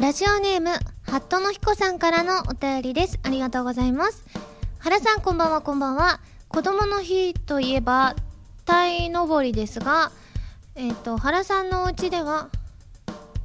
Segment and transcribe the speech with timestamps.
[0.00, 0.70] ラジオネーム、
[1.10, 3.18] ハットの彦さんからのお便りです。
[3.24, 4.24] ありがとうございます。
[4.78, 6.20] 原さんこんばんはこんばんは。
[6.46, 8.14] 子供の日といえば、
[8.64, 10.12] 鯛登りですが、
[10.76, 12.48] えっ、と、原さんのお家では、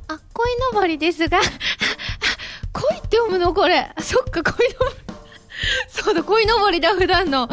[0.08, 1.40] あ、鯉登りですが、
[2.72, 3.92] 鯉って読むのこれ。
[4.00, 4.96] そっか、鯉登り。
[5.90, 7.50] そうだ、鯉登りだ、普段の。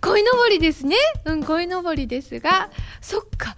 [0.00, 0.96] 鯉登りですね。
[1.24, 2.68] うん、鯉登りですが、
[3.00, 3.54] そっか。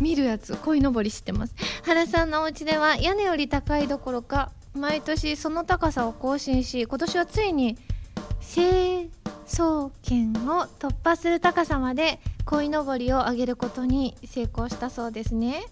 [0.00, 1.54] 見るやつ、鯉登り知ってます？
[1.84, 7.76] 原さんのお家では屋根より高いどころか、毎年その高さを更新し、今年はついに、
[8.40, 9.08] 清
[9.46, 15.64] 掃圏を突破する高さまで鯉のぼりを上げることに成功したそうですね。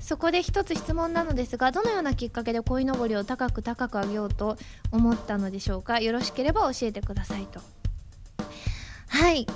[0.00, 4.56] そこで一つ質問なのですがどのようなきっかけで鯉のぼりを高く高く上げようと
[4.90, 6.00] 思ったのでしょうか？
[6.00, 7.60] よろしければ教えてくださいと。
[9.08, 9.46] はい。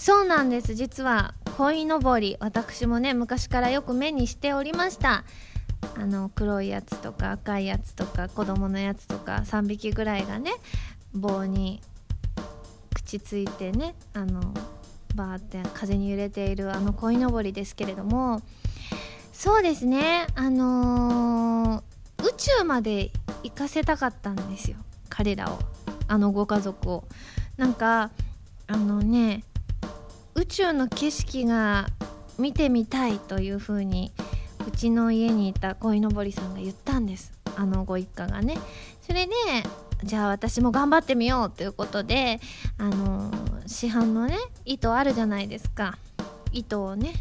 [0.00, 0.74] そうなんです。
[0.74, 5.24] 実は鯉のぼり私もね昔からよく目にしておりました。
[5.94, 10.52] あの黒いやつとか赤いやつとか子供のやつとか3匹ぐらいがね
[11.12, 11.82] 棒に
[12.94, 14.54] 口ついてねあの
[15.14, 18.40] バーって風に揺れているあの鯉のぼりですけれども
[19.34, 20.28] そうですね。
[20.34, 23.10] あのー、宇宙まで
[23.42, 24.78] 行かせたかったんですよ。
[25.10, 25.58] 彼らを。
[26.08, 27.04] あのご家族を。
[27.58, 28.10] なんか
[28.66, 29.44] あのね
[30.40, 31.86] 宇宙の景色が
[32.38, 34.10] 見てみたいというふうに
[34.66, 37.34] うちの家にいた鯉のぼりさんが言ったんです。
[37.56, 38.56] あのご一家がね。
[39.02, 39.34] それで
[40.02, 42.40] じゃあ私も頑張ってみようということで
[42.78, 43.30] あの
[43.66, 45.98] 市販のね糸あるじゃないですか。
[46.52, 47.12] 糸をね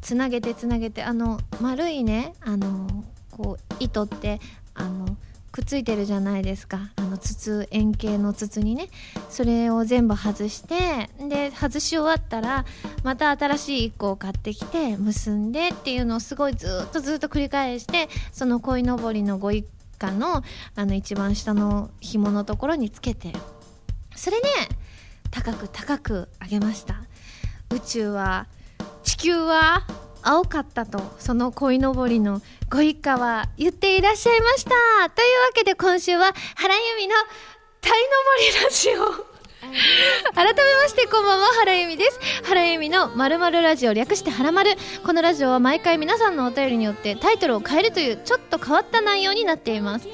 [0.00, 4.40] つなげてつなげてあの丸いねあのこう糸って
[4.72, 5.16] あの
[5.56, 6.90] くっついてるじゃないですか。
[6.96, 8.90] あの筒円形の筒にね。
[9.30, 12.66] それを全部外してで外し終わったら
[13.02, 19.66] また新しい1個を買ってきて結んでっていうのをすごいずっとずっと繰り返してその鯉のぼりのご一
[19.98, 20.42] 家の
[20.74, 23.32] あの一番下の紐のところにつけて
[24.14, 24.48] それで
[25.30, 26.96] 高く高く上げました。
[27.70, 28.46] 宇宙は
[29.04, 29.86] 地球は
[30.26, 34.70] 青かったとその鯉のぼりのご一家は言っていらっしゃいました。
[34.70, 37.14] というわけで今週は原由美の
[37.80, 38.90] 鯛のぼりラジ
[39.30, 39.36] オ。
[40.34, 42.18] 改めましてこんばんは原由美です。
[42.42, 44.72] 原由美のまるまるラジオ略してはらまる
[45.04, 50.08] このラジオは毎回皆さんのお便りによってタイトルを変えるというちょっと変わった内容になっています。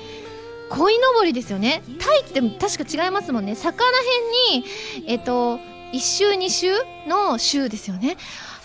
[0.68, 1.82] 鯉のぼりですよね。
[1.98, 3.54] タイって確か違いますもんね。
[3.54, 3.72] 魚
[4.50, 4.66] 辺に
[5.06, 5.56] えっと
[5.92, 6.72] 1週2週
[7.06, 8.18] の週ですよね。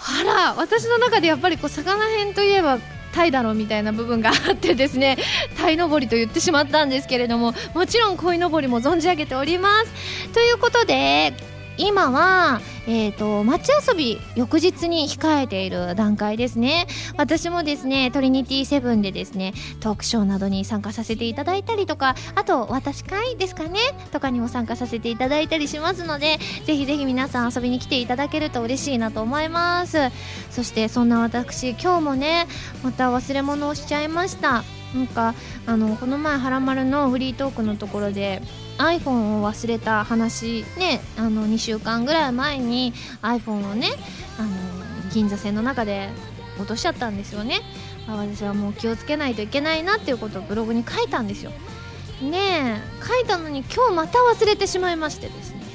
[0.08, 2.80] あら私の中でやっぱりこう魚編といえば
[3.14, 5.18] タイだろうみたいな部分があってですね
[5.58, 10.30] 鯛のぼりと言ってしまったんですけれどももちろん鯉のぼりも存じ上げております。
[10.34, 11.34] ということで
[11.78, 16.88] 今は、えーと、街遊び翌日に控えている段階ですね。
[17.18, 23.80] 私もですねトリニティセブンでですねトークショーなどに参加させていただいたりとかあと私会ですかね
[24.12, 29.98] とかにも参加させていただいたりしますのでぜひぜひ皆さん遊びに来ていただけると嬉しいなと思います。
[30.52, 32.48] そしてそんな私今日もね
[32.84, 34.64] また忘れ物をしちゃいました。
[34.96, 35.36] なんか
[35.66, 38.42] あのこの前「はらまる」のフリートークのところで
[38.78, 43.90] iPhone を忘れた話ねあの2週間ぐらい前に iPhone をね
[44.40, 44.50] あの
[45.12, 46.10] 銀座線の中で
[46.58, 47.62] 落としちゃったんですよね。
[48.08, 51.52] 私はもう気をつけないといけないなっていうことをブログに書いたんですよ。
[52.22, 55.67] ねえ書いたのに今日また忘れてしまいましてですね。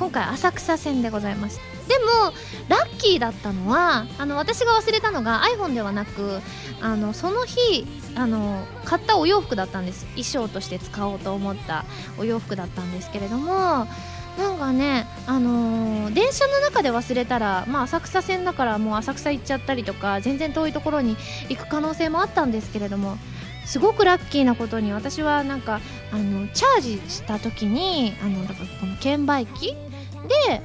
[0.00, 1.62] 今回浅草線でございました。
[1.86, 2.32] でも
[2.68, 6.40] ラッキーだったのはあの私が忘れたのが iPhone ではなく
[6.80, 10.06] あのその日あの買ったお洋服だったんです。
[10.06, 11.84] 衣装として使おうと思った
[12.18, 13.86] お洋服だったんですけれども
[14.38, 21.16] なんかね、あのー、電車の中で忘れたら、まあ、浅草線だからもう浅草行っちゃったりとか全然遠いところに
[21.48, 23.18] 行く可能性もあったんですけれども
[23.66, 25.80] すごくラッキーなことに私はなんか
[26.12, 29.74] あのチャージした時にあのだからこの券売機
[30.28, 30.62] で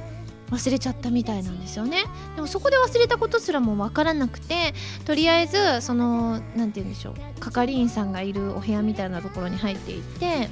[0.50, 2.04] 忘れちゃったみたいなんですよね。
[2.36, 4.74] でもそこで忘れたことすらも分からなくて
[5.04, 10.48] とりあえずその何て言うんでしょう係員さんがいるお部屋みたいなところに入っていって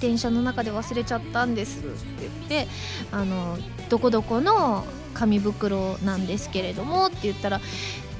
[0.00, 1.88] 電車の中で忘れちゃったんですって
[2.20, 2.68] 言って
[3.12, 3.56] あの
[3.88, 4.84] どこどこの
[5.14, 7.60] 紙袋なんですけれどもって言ったら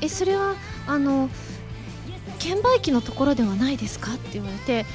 [0.01, 0.55] えそれは
[0.87, 1.29] あの
[2.39, 4.87] 券売機のところではないですかって言われて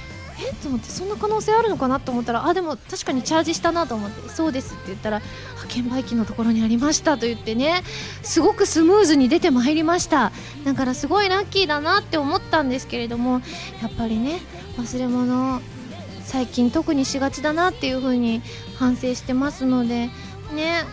[0.49, 4.29] えと思ってそんな可能性あるのかなと思ったらあでも確かにチャージしたなと思って。
[4.29, 5.21] そうですって言ったら
[5.67, 7.83] 券売機のところにありましたと言ってね
[8.21, 10.31] すごくスムーズに出てまいりました。
[10.65, 13.41] だからすごいラッキーだなって思ったんですけれども
[13.81, 14.39] やっぱりね
[14.77, 15.61] 忘れ物
[16.23, 18.41] 最近特にしがちだなっていう風に
[18.79, 20.09] 反省してますので
[20.53, 20.83] ね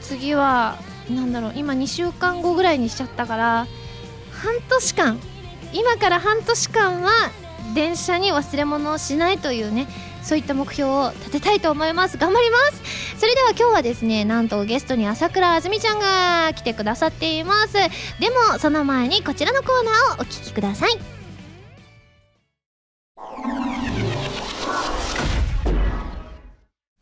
[0.00, 0.78] 次は
[1.08, 3.66] 何だろう今2週間後ぐらいにしちゃったから
[4.32, 5.18] 半年間
[5.72, 7.10] 今から半年間は
[7.74, 9.86] 電車に忘れ物をしないというね
[10.22, 12.18] そういった目標を立てたいと思います。
[12.18, 13.18] 頑張ります。
[13.18, 17.74] それでは今日はですねなんとゲストに朝倉あずみちゃんが来てくださっています。
[17.74, 20.98] でもその前にこちらのコーナーをお聞きください。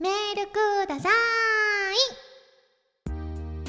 [0.01, 1.68] メールください。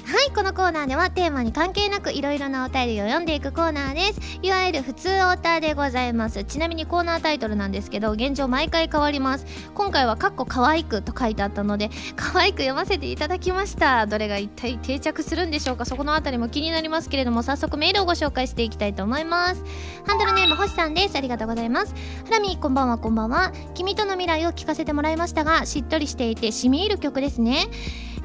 [0.10, 4.40] はいこのコーナーではテーマに関係なくいろいろなお便りを読んでいくコーナーです。
[4.42, 6.44] いわゆる普通オータでございます。
[6.46, 9.46] ちなみにコーナータイトルなんですけど現状毎回変わります。
[9.76, 14.08] 今回は「かっこ可愛く」と書いてあったので可愛く読ませていただきました。
[14.08, 15.86] どれが一体定着するんでしょうか？
[15.86, 19.64] そこのあたりも気になりますけれども早速メールをご紹介していきたいと思います。
[20.08, 21.16] ハンドルネーム星さんです。
[21.18, 21.94] ありがとうございます。
[22.26, 23.52] ハラミこんばんはこんばんは。
[23.76, 27.68] 君との未来を聞かせてもらいましたがしっとりしていてしみ入る曲ですね。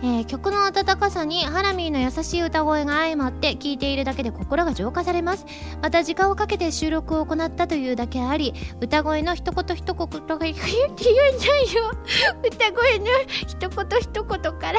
[0.05, 5.47] えー、曲の温かさにハラミーの優しい歌声が相まって聴いているだけで心が浄化されます。
[5.81, 8.53] また時間をかけて収録を行ったというだけあり
[8.83, 11.91] 歌声の一言一言が言えないよ
[12.47, 13.07] 歌声の
[13.47, 14.79] 一言一言から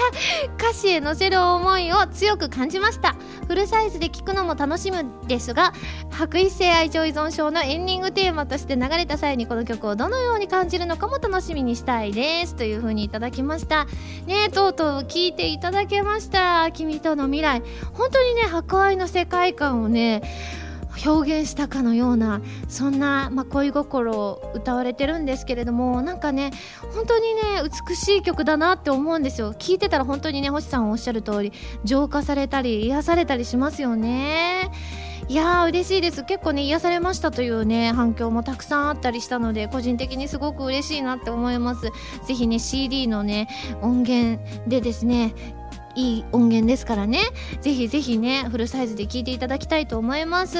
[0.60, 3.16] 歌詞へ乗せる思いを強く感じました。
[3.48, 5.74] フルサイズで聴くのも楽しむですが
[6.12, 12.56] 白衣性愛情依存症のエンディングテーマとして流れた際にこの曲をどのように感じるのかも楽しみにしたいです。
[12.56, 13.88] というふうにいただきました。
[14.28, 16.70] ねとうとう聞いていただけました。
[16.74, 17.64] 君との未来。
[17.94, 20.22] 本当にね博愛の世界観をね
[21.04, 26.52] 表現したかのようなそんな、まあ、恋心を歌われてるんですけれどもなんかね
[26.94, 27.42] 本当にね
[27.88, 29.54] 美しい曲だなって思うんですよ。
[29.54, 31.54] 聴いてたら本当にね星さんおっしゃる通り
[31.84, 34.72] 浄化されたり癒されたりしますよね。
[35.28, 36.24] いやー嬉しいです。
[36.24, 41.92] 結構ね癒されましたというね反響もたくさんあったりしたので個人的にすごく嬉しいなって思います。
[42.28, 43.48] ぜひね CD のね
[43.82, 45.34] 音源でですね
[45.96, 47.20] いい音源ですからね。
[47.62, 50.58] ぜひぜひねフルサイズで聴いていただきたいと思います。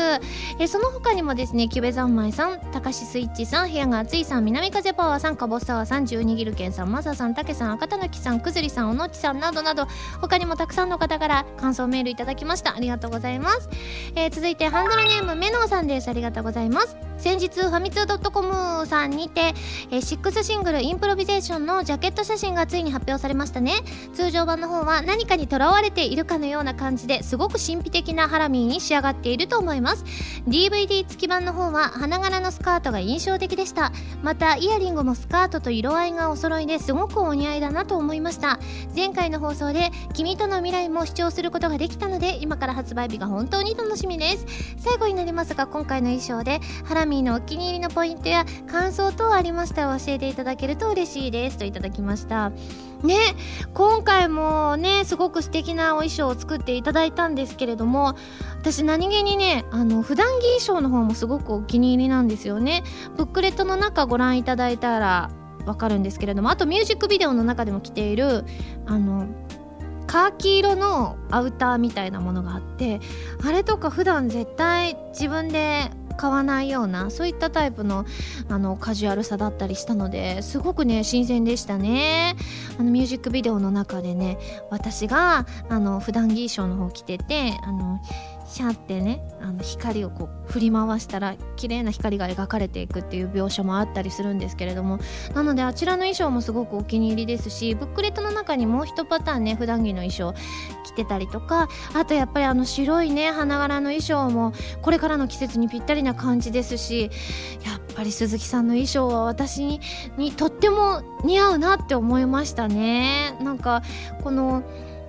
[0.60, 9.88] えその他にもですねキュベ三昧さんたかしスイッチさん部屋が熱いさん南風パワーさんかぼすサワーさん十二ギルケンさんマサさんたけさん赤たぬきさんくずりさんおのちさんなどなど
[10.22, 12.76] 他にもたくさんの方から感想メールいただきました。
[12.76, 13.70] ありがとうございます、
[14.16, 16.10] えー、続いてハンドルネームメノーさんです。
[16.10, 16.98] ありがとうございます。
[17.18, 19.54] 先日ファミツー .com さんにて、
[19.90, 23.74] えー、6シングルインプロビゼーションのジャケット写真がついに発表されましたね。
[24.14, 30.04] 通常版の方は何かにとらわれているかのような感じですごく神秘的なハラミーに仕上がっていると思います。
[30.48, 33.92] DVD 付き版の方は花柄のスカートが印象的でした。
[34.24, 38.60] またイヤリングもスカートと色合いがお揃いですごくお似合いだなと思いました。
[38.96, 44.46] 前回の放送で「君との未来」も視聴することができたので今から発売日が本当に楽しみです。
[44.78, 51.58] 最後になりますが今回の衣装でハラミーのお気に入りのポイントや感想等ありましたら教えていただけると嬉しいです。
[51.58, 52.52] といただきました。
[53.06, 53.18] ね
[53.74, 58.16] 今回もねすごく素敵なお衣装を作っていただいたんですけれども
[58.60, 62.84] 私何気にねあの普段着衣装の方もすごくお気に入りなんですよね。
[63.16, 65.30] ブックレットの中ご覧いただいたら
[65.66, 68.46] わかるんですけれどもあとミュージックビデオの中でも着ている
[68.86, 69.28] あの
[70.08, 73.02] カーキ色のアウターみたいなものがあって
[73.44, 78.06] あれとか普段絶対自分で買わないようなそういったタイプの
[78.50, 82.36] あのカジュアルさだったりしたのですごくね新鮮でしたね。
[82.80, 84.38] あのミュージックビデオの中でね
[84.70, 88.02] 私があの普段着衣装の方着ててあの
[88.48, 95.00] シャってねあの光をこう振り回したら綺麗な光が描かれていくっていう描写もあったりするんですけれども
[95.34, 100.34] なのであちらの衣装もすごくお気に入りですしブックレットの中にもう一パターンね普段着の衣装
[100.86, 107.10] 着てたりとかあとやっぱりあの白いね花柄の衣装もこれからの季節にぴったりな感じですし
[107.66, 109.82] やっぱり鈴木さんの衣装は私に
[110.18, 113.36] にとっても似合うなって思いましたね。
[113.42, 113.82] なんか
[114.24, 114.64] この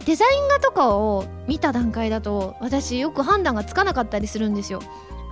[0.07, 4.81] デザイン画とかを見た段階だと私よく判断がつかなかったりするんですよ。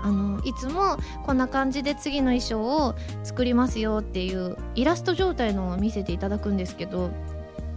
[0.02, 7.11] あのいつもこんな感じで次の衣装を作りますよっていうイラスト状態のを見せていただくんですけど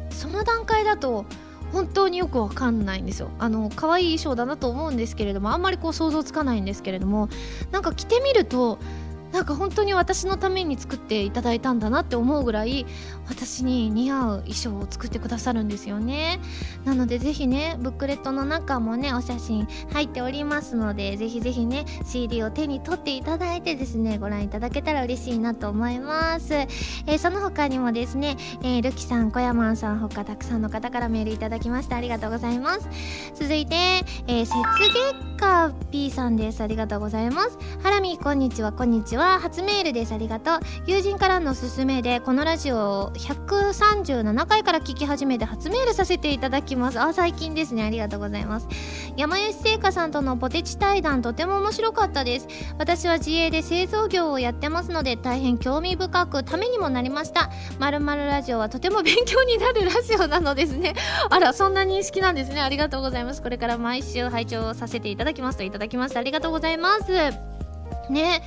[0.10, 1.26] その段階だと
[1.72, 7.30] 本当によくわかんないんですよあの可愛い衣装だなと思うんですけれどもあんまりこう想像つかないんですけれども
[7.72, 8.78] なんか着てみると
[9.32, 12.86] なんか本当に私のために作っていただいたんだなって思うぐらい
[13.28, 16.40] 私に似合う衣装を作ってくださるんですよね。
[16.86, 32.88] なのでぜひねブックレットの中もねお写真入っておりますのでぜひぜひね CD を手に取っていただいてですねご覧いただけたら嬉しいなと思います、えー、その他にもですね、えー、ルキさん小山さん他たくさんの方からメールいただきましてありがとうございます。
[33.36, 36.62] 続いて、えー、雪月花 P さんです。
[36.62, 37.58] ありがとうございます。
[37.84, 39.17] ハラミこんにちはこんにちは。
[39.18, 40.14] は初メールです。
[40.14, 40.60] ありがとう。
[40.86, 47.00] 友人からの勧めでこのラジオを137回から聞き始めて初メールさせていただきます。
[47.00, 47.84] あ最近ですね。
[47.84, 48.68] ありがとうございます。
[49.18, 52.48] 山吉製菓さんとのポテチ対談とても面白かったです。
[52.78, 57.50] 私は自営で製造業をやってますので大変興味深くためにもなりました。
[57.80, 60.94] まるまるラジオはとても勉強になるラジオなのですね。
[61.30, 62.62] あらそんな認識なんですね。
[62.62, 63.42] ありがとうございます。
[63.42, 67.57] これから毎週拝聴させていただきますといただきましたありがとうございます。
[68.10, 68.42] ね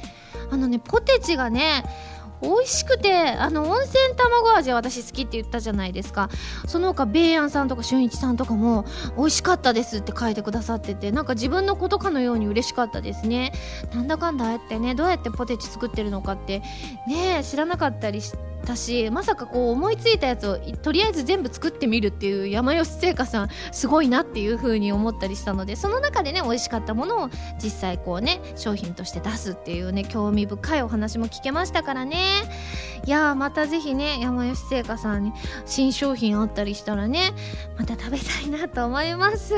[0.51, 1.85] あのねポテチがね
[2.43, 6.31] 美味しくてあの温泉卵味は私好きって言ったじゃないですか。
[6.67, 13.53] その他ベイアンさんとか俊一さんとかも美味しかったですって書いてくださっててなんか自分のことかのように嬉しかったですね。
[13.95, 16.63] なんだかんだああやってねどうやってポテチ作ってるのかって
[17.07, 27.31] ね知らなかったりしてたしまさかこう思いついたやつをとりあえず全部作ってみるっていう山吉製菓さんすごいなっていう風に思ったりしたのでその中でね美味しかったものを
[27.63, 32.19] 実際こうね商品として出すっていうね興味深いお話も聞けましたからね。
[33.07, 35.33] いやまたぜひね山吉製菓さんに
[35.65, 37.33] 新商品あったりしたらね
[37.79, 39.55] また食べたいなと思います。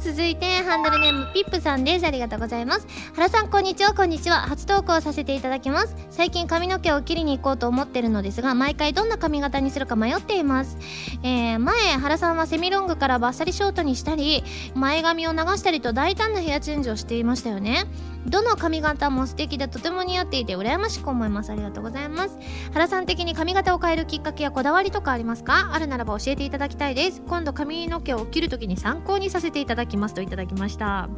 [0.00, 2.06] 続いてハンドルネームピップさんです。
[2.06, 2.86] ありがとうございます。
[3.14, 3.94] 原さんこんにちは。
[3.94, 4.40] こんにちは。
[4.40, 5.94] 初投稿させていただきます。
[6.10, 10.76] 最近髪の毛を切りに行こうと思ってるのですが毎回どんな髪型にするか迷っています、
[11.22, 14.42] えー、前原さんはセミロングからバッサリショートにしたり
[14.74, 17.84] 前髪を流したりと大胆なヘアチェンジをしていましたよね。
[18.26, 21.52] どの髪型も素敵でとても似合っていて羨ましく思います。
[21.52, 22.38] ありがとうございます。
[22.72, 25.74] 原さん的に髪型を変えるきっかけやこだわりとかありますか？
[25.74, 27.20] あるならば教えていただきたいです。
[27.28, 31.10] 今度髪の毛を切るときに参考にさせていただきますといただきました。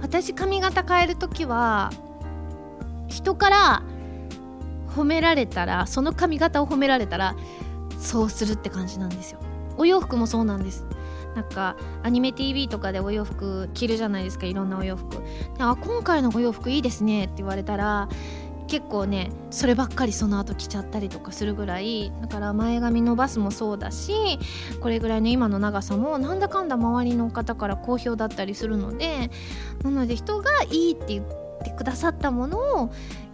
[0.00, 1.90] 私髪型変えるときは
[3.08, 3.82] 人から
[4.88, 7.36] 褒められたらその髪型を褒められたら
[7.98, 9.40] そうするって感じなんですよ。
[9.76, 10.86] お洋服もそうなんです。
[11.34, 15.22] なんかアニメ TV とかでお洋服着るじゃないですかいろんなお洋服。
[15.58, 18.08] あ今回のお洋服いいですねって言われたら
[18.68, 24.12] 結構ねそればっかりその後着ちゃったりとかするぐらいだから前髪伸ばすもそうだし
[24.80, 29.30] これぐらいの今の長さもなんだかんだ周りの方から好評だったりするので
[29.82, 31.26] なので人がいいって言っ
[31.64, 32.90] てくださったものを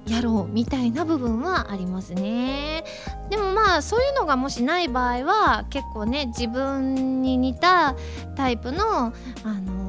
[0.06, 2.84] やろうみたいな部分はありますね
[3.30, 7.96] でもまあそういうのがもしない場合は結構ね自分に似た
[8.36, 9.12] タイプのあ
[9.44, 9.84] の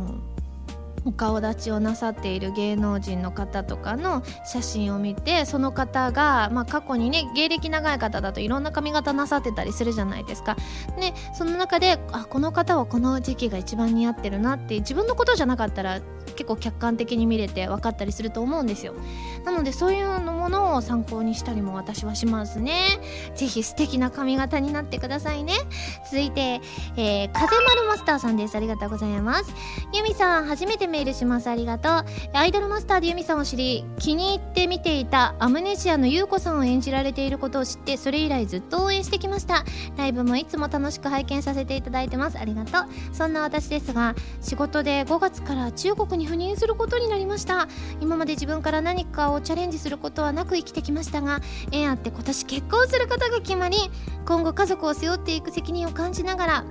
[1.05, 10.57] お顔立ちをなさっている芸能人の方とかの写真を見てその方が、まあ、過去にね芸歴長い方だといろんな髪型なさってたりするじゃないですか。
[10.97, 16.01] ねその中であこの方はこの時期が一番似合ってるなって自分のことじゃなかったら
[16.35, 18.93] 結構客観的に見れて分かったりすると思うんですよ。
[19.43, 22.99] なのでそういうのものを参考にしたりも私はしますね。
[23.35, 25.53] 是非素敵な髪型になってくださいね。
[26.05, 26.61] 続いて、
[26.97, 28.55] えー、風丸マスターさんです。
[28.55, 29.53] ありがとうございます。
[29.93, 31.49] ユミさん初めてメールします。
[31.49, 32.05] ありがとう。
[32.33, 39.63] アイドルマスターでユミさんを知り気に入って見ていたアムネシアの優子さんを演じられていることを知ってそれ以来ずっと応援してきました。
[39.97, 42.37] ライブもいつも楽しく拝見させていただいてます。
[42.37, 43.15] ありがとう。
[43.15, 47.67] そんな私ですが仕事で5月から中国に赴任することになりました。
[48.01, 51.39] 今まで自分から何かをチャレンジすることはなく生きてきましたが
[51.71, 53.77] 縁あって今年結婚することが決まり
[54.25, 56.63] 今後家族を背負っていく責任を感じながら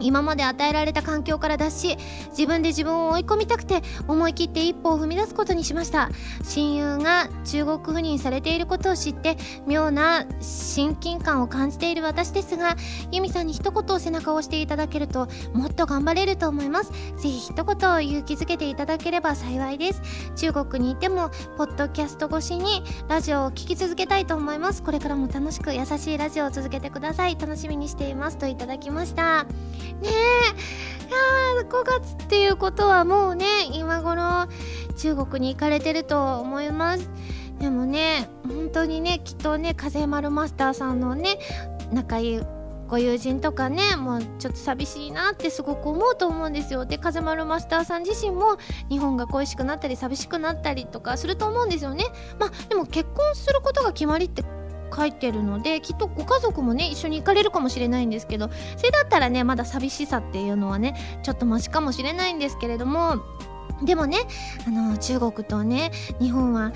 [0.00, 1.96] 今まで与えられた環境から脱し
[2.30, 6.10] 自分で自分を追い込みたくて思い切って一歩を踏み出すことにしました。
[6.44, 9.36] 親友が中国赴任されていることを知って
[9.66, 12.76] 妙な親近感を感じている私ですが
[13.12, 16.92] ユミさんに一言背中を押していただけるともっと頑張れると思います。
[17.16, 20.02] ぜひ一言勇気づけていただければ幸いです。
[20.36, 24.82] 中国にいてもポッドキャスト越しにラジオを聴き続けたいと思います。
[24.82, 27.36] これからも楽しく優しいラジオを続けてください。
[27.38, 28.38] 楽しみにしています。
[28.38, 29.46] といただきました。
[29.94, 30.78] ねえ。
[31.08, 34.46] いや5月っていうことはもうね今頃
[34.96, 37.10] 中国に行かれてると思います。
[37.58, 41.38] でもね本当にねきっとね風丸マスターさんのね
[41.92, 42.40] 仲いい
[42.86, 46.86] ご友人とかねもうちょっと寂しいなってすごく思うと思うんですよ。
[46.86, 48.56] で風丸マスターさん自身も
[48.88, 52.04] 日本が恋しくなったり寂しくなったりとかすると思うんですよね。
[52.38, 54.42] まあでも結婚することが決まりって
[54.94, 63.16] 書いてるのできっとご家族もね一緒に行かれるかもしれないんですけどそれだったらねまだ寂しさっていうのはねちょっとマシかもしれないんですけれども
[63.82, 64.18] でもね
[64.66, 66.72] あの中国とね日本は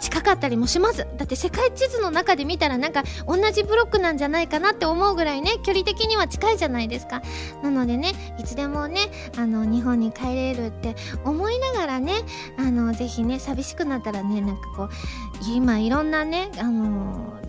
[0.00, 1.06] 近かったりもします。
[1.16, 7.22] だって世界地図の中で見たらなんか同じブロックなんじゃないかなって思うぐらいね距離的には近いじゃないですか。
[7.62, 9.00] なのでねいつでもね
[9.36, 12.14] あの日本に帰れるって思いながらね
[12.58, 14.90] あのぜひね寂しくなったらねなんかこう
[15.54, 17.40] 今いろんなねあの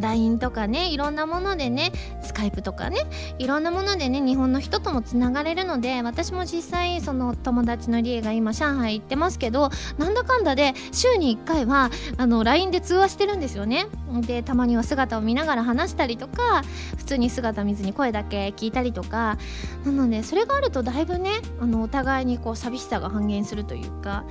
[0.00, 3.06] LINE とかねいろんなものでねスカイプとかね
[3.38, 13.86] いろんなものでね日本の人ともつながれるので私も実際その友達の家が今上海行ってますけどなんだかんだで週に1回はあの LINE で通話してるんですよね。
[14.26, 16.62] でたまには姿を見ながら話したりとか
[16.98, 19.38] 普通に姿見ずに声だけ聞いたりとか。
[19.84, 21.30] なのでそれがあるとだいぶね
[21.60, 24.24] あのお互いにこう寂しさが半減するというか。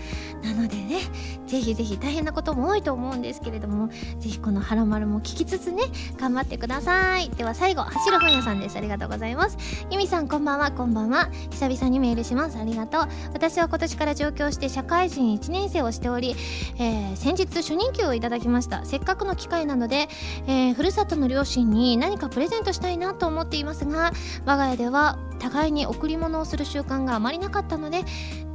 [0.44, 1.00] なのでね
[1.48, 3.90] ぜひぜひ大変なことも多いと思うんですけれども
[4.20, 5.84] ぜひこの「はらまる」も聞きつつつつね
[6.20, 7.30] 頑張ってください。
[7.30, 8.78] では最後走る本屋さんです。
[8.78, 9.58] ありがとうございます。
[9.92, 10.72] ゆみさんこんばんは。
[10.72, 11.30] こんばんは。
[11.52, 12.58] 久々にメールします。
[12.58, 13.08] ありがとう。
[13.34, 16.36] 私は今年から上京して社会人1年生をしており、
[16.80, 18.84] えー、先日初任給をいただきました。
[18.86, 20.10] せっかくの機会なので、
[20.48, 24.12] えー、ふるさとの両親に何かプレゼントしたいなと思っていますが
[24.46, 28.04] 我が家では互いに贈り物をする習慣があまりなかったので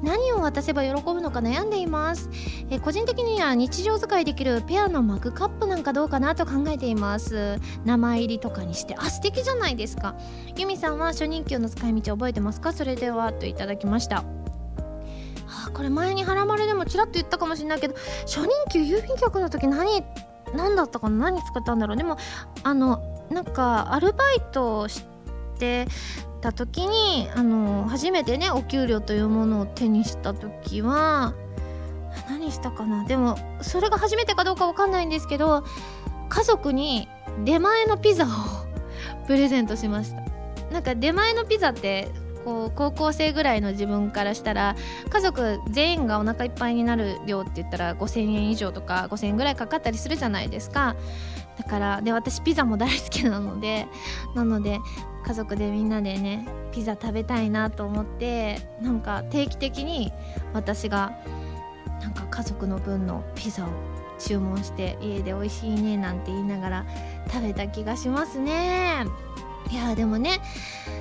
[0.03, 2.31] 何を渡せば喜ぶのか悩んでいます、
[2.71, 7.59] え個人的には日常使いできるペアのマグカップなんかどうかなと考えています。
[7.85, 10.15] 名前入りとかにしてあ素敵じゃないですか。
[10.57, 12.73] ユミさんは初任給の使い道覚えてますか？
[12.73, 14.19] それではといただきました。
[15.49, 17.95] あ、これ前に「はらまる」でもちらっと言ったかもしれないけど
[18.27, 20.05] 初任給郵便局の時何
[20.55, 21.31] 何だったかな？
[21.31, 21.97] 何使ったんだろう？
[21.97, 22.17] でも
[22.63, 25.05] あのなんかアルバイトし
[25.59, 25.89] て
[26.41, 31.35] た時にあの初めてねお給料というものを手にした時は
[32.29, 33.05] 何したかな。
[33.05, 35.65] でもそれが初めてかどうかわかんないんですけど
[36.29, 37.09] 家族に
[37.45, 38.29] 出前のピザを
[39.27, 40.23] プレゼントしました。
[40.73, 42.09] なんか出前のピザって
[42.47, 44.77] こう高校生ぐらいの自分からしたら
[45.11, 50.95] 家族全員がお腹いっぱいになる量って言ったら5000円以上とか5000円ぐらいかかったりするじゃないですか。
[51.59, 53.89] だからで私ピザも大好きなので
[54.37, 54.79] なので
[55.25, 60.13] 家族でみんなでねピザ食べたいなと思ってなんか定期的に
[60.53, 61.19] 私が
[62.01, 63.69] なんか家族の分のピザを
[64.21, 66.87] 注文して家で美味しいねなんて言いながら
[67.29, 69.05] 食べた気がしますね。
[69.71, 70.41] いやでもね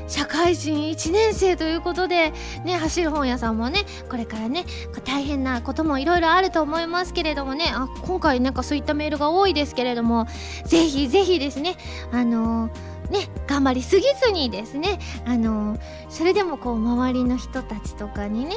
[0.07, 4.65] 社会人1年生ということでね走る本屋さんもねこれからね
[5.03, 10.27] 大変なこともいろいろあると思いますけれどもねあ今回なんかそういったメールが多いですけれども
[10.65, 11.75] ぜひぜひですね
[12.11, 15.77] あのーね頑張りすぎずにですねあの
[16.09, 18.55] それでもこう周りの人たちとかにね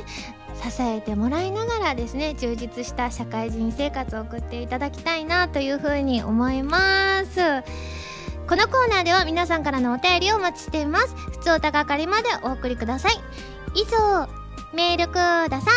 [0.55, 7.41] 支えてもらいながらですね充実した社会人生活を送っていただきたいなというふうに思います。
[8.49, 11.15] このコーナーでは皆さんからのお便りをお待ちしています。
[11.15, 13.13] 普通おたがかりまでお送りください。
[13.75, 14.27] 以上
[14.73, 15.71] メールくださ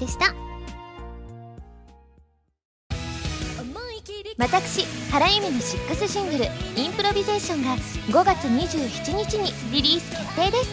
[0.00, 0.34] でした。
[4.36, 10.70] 私原由美の6シングル「インプロビゼーション」が5月27日にリリース決定です。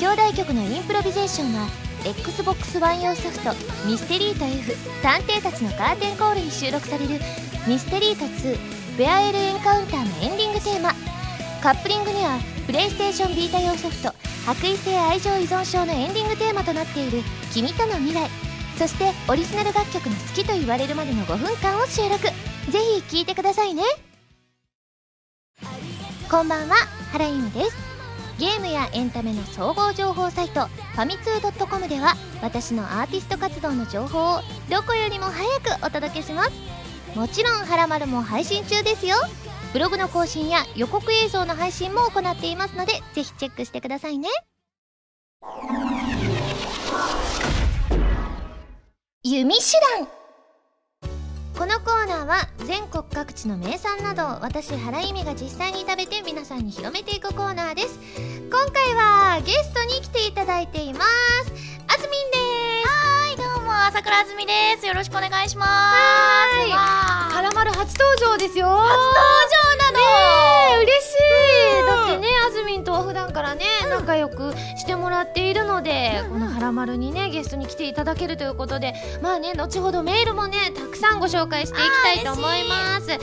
[0.00, 1.68] 表題曲の「インプロビゼーション」は
[2.04, 3.52] XBOX1 用ソフト
[3.84, 7.20] 「ミステリート F 探偵たちのカーテンコール」に収録される
[7.68, 10.92] 「ミステリート2ベアエルエンカウンター」のエンディングテーマ。
[11.62, 14.12] カップリングにはプレイステーションビータ用ソフト
[14.44, 17.22] 「白衣性愛情依存症」のエンディングテーマとなっている
[17.54, 18.28] 「君との未来」
[18.78, 22.22] そしてオリジナル楽曲の「好き」と言われるまでの5分間を収録。
[22.22, 22.32] ぜ
[23.06, 23.82] ひ聴いてくださいね。
[26.30, 26.76] こんばんは。
[27.12, 27.76] 原由美です。
[28.38, 36.81] ゲームやエンタメの総合情報サイトファミツー .com では私のアーティスト活動の情報をどこよりも早くお届けします。
[37.14, 39.16] もちろん「はらまる」も配信中ですよ。
[39.72, 44.28] ブログの更新や予告映像の配信も行っていますのでぜひチェックしてくださいね。
[49.22, 49.62] 弓手
[49.98, 50.08] 段。
[51.56, 57.98] このコーナーは全国各地の名産など私原由美が実際に食べて皆さんに広めていくコーナーです。
[58.50, 61.06] 今回はゲストに来ていただいています。
[61.88, 62.71] あずみんです。
[63.72, 64.86] も朝倉あずみです。
[64.86, 65.70] よろしくお願いします。
[65.70, 67.32] はい。
[67.32, 68.68] カラマル初登場ですよ。
[68.68, 69.16] 初登
[69.64, 69.71] 場
[70.78, 83.06] 嬉しい、だってねあずみんとは普段からね、うん、仲良くしてもらっているので、この「はらまる」にねゲストに来ていただけるということでまあね後ほどメールもねたくさんご紹介していきたいと思います。
[83.06, 83.20] では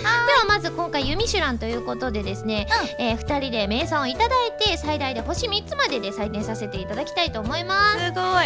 [0.47, 2.67] まず今回「ユミシュラン」ということでですね、
[2.99, 8.05] うん、えー、2人で名産をいただいて最大で星3つまでで採点させていただきたいと思います。
[8.05, 8.23] すごい。
[8.23, 8.43] は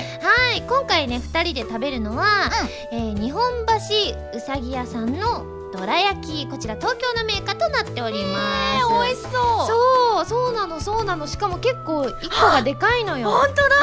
[0.55, 2.49] い今回ね2人で食べるのは、
[2.91, 8.39] うん、えー、日本橋うさぎ屋さんのどら焼きこちら東京のメーカーとなっておりま
[8.73, 9.31] す、えー、美味しそう。
[9.33, 11.25] そうそうなのそうなの。
[11.25, 13.31] しかも結構1個がでかいのよ。
[13.31, 13.75] 本当だ。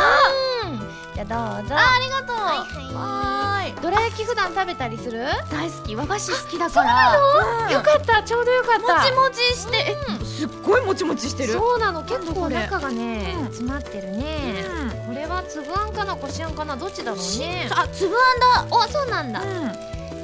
[0.67, 0.79] うん。
[1.15, 1.75] じゃあどうぞ。
[1.75, 2.37] あありがとう。
[2.37, 3.83] はいはい。
[3.83, 5.25] どら焼き普段食べたりする？
[5.51, 5.97] 大好き。
[5.97, 7.13] 和菓子好きだから。
[7.13, 8.23] そううん、よかった。
[8.23, 8.95] ちょうどよかった。
[8.99, 11.55] もちもちして、うん、すっごいもちもちしてる。
[11.55, 12.05] そうなの。
[12.05, 14.65] 結構中がね、うん、詰まってるね、
[15.09, 16.15] これは粒あんかな？
[16.15, 16.77] こしあんかな？
[16.77, 17.69] どっちだろうね。
[17.73, 18.77] あ粒あんだ。
[18.77, 19.43] おそうなんだ、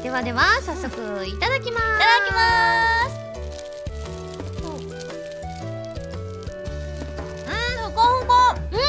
[0.07, 1.83] ではでは早速いただきます。
[1.83, 2.39] いただきま
[3.11, 3.19] す。
[4.63, 4.67] う
[7.51, 8.33] んほこほこ。
[8.71, 8.79] うん。
[8.79, 8.87] ほこ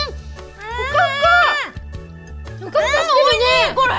[0.62, 1.18] ほ
[2.60, 2.60] こ。
[2.60, 3.74] ふかふかしてるね。
[3.76, 3.94] これ。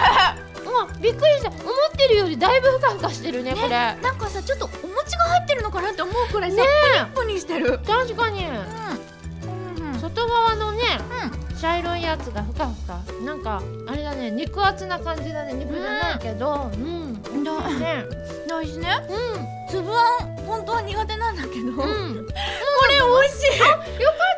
[0.62, 1.48] うわびっくりした。
[1.48, 1.64] 思っ
[1.96, 3.68] てるよりだいぶふかふかしてるねこれ。
[3.68, 6.62] なんかさちょっとお餅が入ってるのかなって思うくらいさ
[7.16, 7.80] プニプニしてる。
[7.84, 8.46] 確かに。
[8.46, 8.54] うん。
[10.08, 10.78] 外側のね
[11.60, 13.00] 茶色いやつがふかふか。
[13.24, 16.70] なんかあれだね肉厚な感じだね肉じゃないけど。
[16.72, 17.20] うん。
[17.34, 17.44] うん。
[17.44, 18.04] だね。
[18.48, 18.88] 大事ね。
[19.68, 21.66] う粒あん本当は苦手なんだけど、ん。
[21.68, 22.32] うんこ
[22.88, 23.58] れ美味しい。
[23.58, 23.74] よか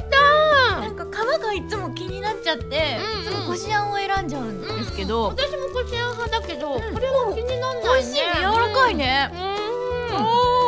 [0.03, 0.81] った。
[0.81, 3.23] なんか皮がいつも気になっちゃって、うんうん。
[3.23, 6.95] いつもこしあんを選んじゃうんですけど、私もこしあん派だけど、ん。
[6.95, 7.83] これは気にならないね。
[7.85, 8.15] 美味しい。
[8.15, 9.31] ね柔らかいね。
[9.35, 10.25] うん。
[10.55, 10.60] うん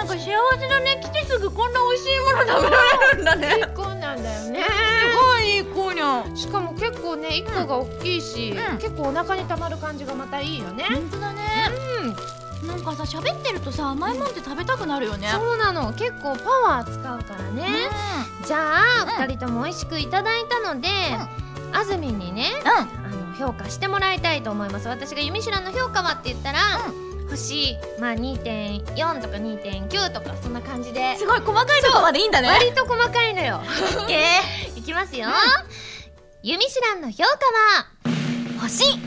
[0.00, 0.98] なんか幸せだね。
[1.02, 4.64] 来てすぐこんな美味しいもの食べられるんだいいね子なんだよね。
[4.64, 4.70] す
[5.14, 6.34] ごいいい子にゃん。
[6.34, 8.78] しかも結構ね一個が大きいし、うん。
[8.78, 11.42] 結構お腹にたまる感じがまたいいよね、本当だね。
[12.62, 15.28] うん、なんかさ喋ってるとさ甘いもんって食べたくなるよね。
[15.32, 15.92] そうなの。
[15.92, 17.66] 結構パワー使うからね、
[18.46, 19.28] じゃあ、うん。
[19.28, 20.88] 二人とも美味しくいただいたので、
[21.72, 24.88] あずみんにねうあの評価してもらいたいと思います。
[24.88, 26.58] 私が「ゆみしらの評価は?」って言ったら、
[27.30, 31.14] 星、まあ、2.4とか2.9とかそんな感じで。
[31.14, 32.48] んすごい細かいとこまでいいんだね。
[32.48, 33.60] 割と細かいのよ。
[34.10, 34.40] え
[34.76, 35.28] いきますよ、
[36.42, 37.30] ゆみしらんの評価
[37.76, 39.06] はー、星2.8です。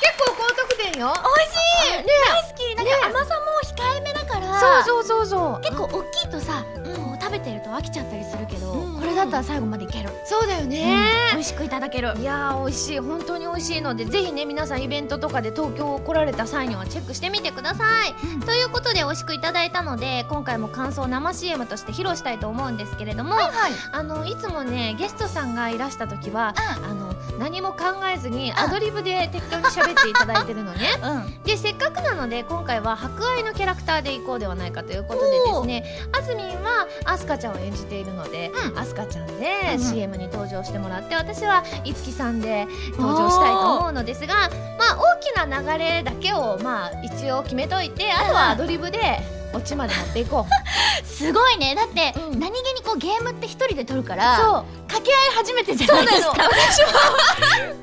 [0.00, 1.12] 結構高得点よ。
[1.12, 1.56] 美味し
[1.88, 2.76] い、ね大好き。
[2.76, 4.60] なんか甘さも控えめだから。
[4.84, 5.60] そうそうそうそう。
[5.62, 9.00] 結構大きいとさ、うん食べてると飽きちゃったりするけど、うんうん。
[9.00, 12.12] これだったら最後までいける、そうだよね、美味しくいただける。
[12.18, 12.98] いやー美味しい。
[12.98, 18.40] 本当に美味しいのでぜひね皆さんイベントとかで東京来られた際にはチェックしてみてください、うん。
[18.40, 23.72] ということで美味しくいただいたので今回も感想生 CM として披露したいと思うんですけれども、はいはい。
[23.92, 27.76] あのいつもねゲストさんがいらした時は、あの何も考
[28.14, 30.88] えずにアドリブで適当に喋っていただいてるのね。
[31.02, 31.42] うん。
[31.44, 38.78] でせっかくなので今回は博愛のキャラクターでいこうではないかということでですねあずみんはアスカちゃんを演じているので、うん。
[38.78, 39.78] アスカちゃんうんでうん。
[39.78, 42.66] CM に登場してもらって私はいつきさんで
[42.98, 44.34] 登場したいと思うのですが
[44.78, 49.20] まあ大きな流れだけをまあ一応決めといてあとはアドリブで
[49.54, 50.50] オチまで持っていこう。
[51.06, 51.76] すごいね。
[51.76, 52.40] だって、うん。
[52.40, 54.64] 何気にこうゲームって一人で撮るからそう。
[54.88, 56.34] 掛け合い初めてじゃないですか。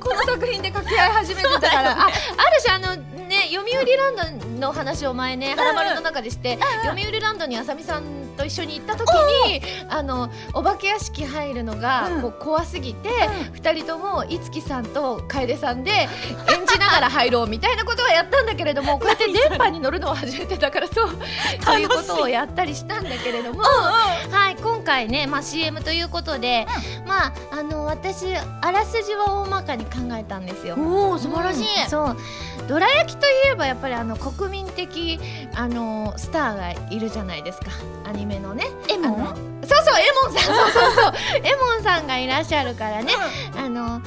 [0.02, 1.92] この作品で掛け合い始めてたから。
[1.92, 9.08] ああるしあのね読売ランドの話を前ね「はらまる」の中でして、読売ランドにあさみさんと一緒に行った時
[9.48, 12.22] にあのお化け屋敷入るのがうん。
[12.22, 13.10] こう怖すぎて、
[13.54, 16.08] 二人ともいつきさんと楓さんで演
[16.68, 21.10] じながら入ろうみたいなことはやったんだけれども こうやって電波に乗るのは初めてだからそう
[21.64, 23.62] そういうことをやったりしたんだけれども。
[23.62, 26.68] はい今回ね、まあ、CM ということで、
[27.06, 30.76] まああの私あらすじは大まかに考えたんですよ。
[30.76, 32.18] おお素晴らしい、うんそう。
[32.68, 35.20] どら焼きといえばやっぱりあの国民的
[35.56, 37.66] あのスターがいるじゃないですか
[38.12, 39.16] アニメのねエモン？
[39.64, 41.14] そうそうエモンさんそうそうそう。
[41.44, 43.14] エモンさんがいらっしゃるからね、
[43.56, 44.02] あのア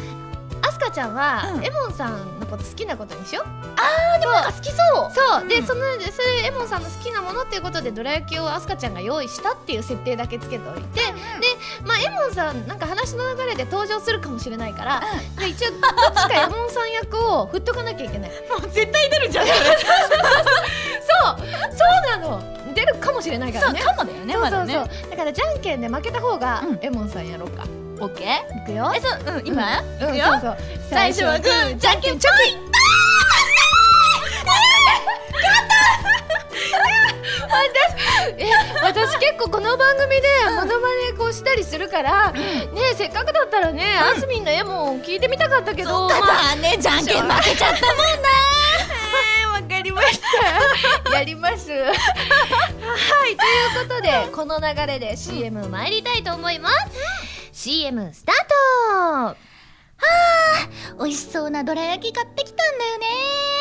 [0.75, 1.65] スカちゃんは、うん。
[1.65, 3.45] エモンさんのこと好きなことにしよう
[3.77, 4.77] あーでもなんか好きそう。
[5.13, 5.67] そう、でうん。
[5.67, 11.07] そのそういうエモンさんの好きなものっていうことでどら焼きをアスカちゃんが用意したっていう設定だけつけておいて、で
[11.85, 15.03] まあエモンさんなんか話の流れで登場するかもしれないから、
[15.39, 15.81] で一応どっ
[16.15, 18.31] ちかエモンさん役を振っとかなきゃいけない。
[18.51, 19.57] もう絶対出るじゃん そう。
[19.57, 19.63] そ
[22.17, 22.43] うなの。
[22.75, 23.81] 出るかもしれないからね。
[23.81, 24.91] そうかもだよねそうそうそう、まだね。
[25.11, 26.79] だからじゃんけんで負けた方がうん。
[26.83, 27.65] エモンさんやろうか、
[28.01, 28.93] オッケーいくよ。
[28.95, 30.09] えそううん今、うん。
[30.09, 30.25] いくよ。
[30.33, 30.57] そうそう。
[30.91, 32.75] 最初はグーじゃんけんチョキ
[38.39, 38.51] え
[38.83, 40.23] 私結構この番組で
[40.57, 42.41] モノマネこうしたりするから、ね
[42.93, 46.55] えせっかくだったらね、あすみんの絵も聞いてみたかったけど、まあ。
[46.55, 48.29] 残念じゃんけん負けちゃったもんな
[49.61, 50.21] わかりまし
[51.05, 51.15] た。
[51.17, 51.71] やります。
[51.71, 56.75] はい、ということで、この流れで CM 参りたいと思います。
[57.65, 59.37] CM スター
[60.99, 63.07] 美味しそうなどら焼き買ってきたんだよね。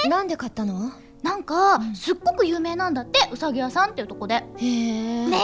[0.03, 0.91] トなんで買ったの？
[1.21, 4.35] なんか、すっごく有名なんだってうさぎ屋さんっていうとこで。
[4.35, 5.29] へえ。
[5.29, 5.37] で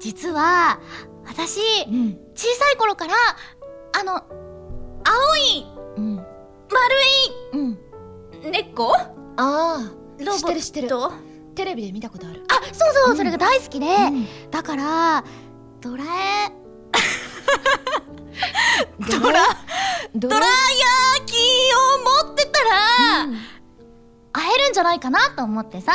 [0.00, 0.80] 実は
[1.26, 2.18] 私うん。
[2.34, 3.12] 小さい頃から
[4.00, 4.22] あの青
[5.36, 5.66] い
[5.98, 6.16] うん。
[6.16, 6.30] 丸
[7.52, 7.72] うん。
[8.42, 8.96] い猫？
[8.96, 9.80] ああ、
[10.18, 10.40] ロボット？
[10.40, 10.88] 知ってる知ってる。
[11.54, 12.42] テレビで見たことある。
[12.48, 13.16] あそうそう、うん。
[13.18, 14.50] それが大好きで、うん。
[14.50, 15.24] だから
[15.82, 16.04] ドラ
[16.48, 16.61] え
[19.20, 19.42] ドラ
[20.14, 21.36] ドドラ焼き
[22.22, 23.38] を持ってたら、うん。
[24.32, 25.92] 会えるんじゃないかなと思ってさ。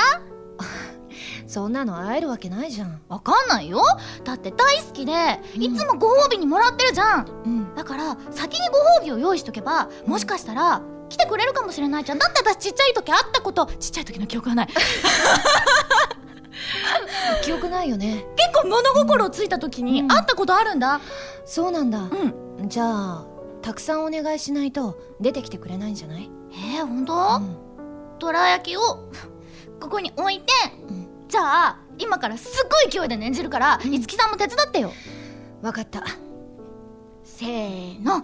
[1.47, 3.01] そんなの会えるわけないじゃん。
[3.07, 3.81] わかんないよ。
[4.23, 5.63] だって大好きで、うん。
[5.63, 7.27] いつもご褒美にもらってるじゃん。
[7.45, 7.75] うん。
[7.75, 12.19] だから先にご褒美を用意しとけばもしかしたら来てくれるかもしれないじゃん。
[12.19, 14.67] だって私ちっちゃい時会ったことちっちゃい時の記憶はない
[17.43, 18.25] 記憶ないよね。
[18.35, 20.07] 結構物心ついた時にうん。
[20.07, 21.01] 会ったことあるんだ。
[21.45, 21.99] そうなんだ。
[21.99, 22.69] うん。
[22.69, 23.25] じゃあ、
[23.61, 27.55] たくさんお願いしないと出てきてくれないんじゃない、えー、ほんと、うん。
[28.19, 28.81] どら焼きを
[29.79, 30.53] ここに置いて、
[30.93, 31.07] ん。
[31.27, 33.93] じゃあ今からすっごい勢いで念じるからうん。
[33.93, 34.91] いつきさんも手伝ってよ。
[35.61, 36.03] わかった。
[37.23, 38.23] せーの。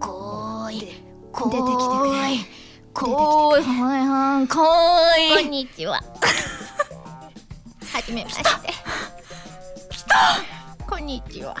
[0.00, 0.80] こーい。
[0.80, 0.86] で
[1.32, 1.50] こーい。
[1.50, 2.58] 出てきてくれ。
[2.92, 4.48] こーい。
[4.48, 5.42] こーい。
[5.42, 6.02] こんにちは
[7.92, 8.42] はじめまして。
[9.90, 10.16] 来た
[10.88, 11.54] こんにちは。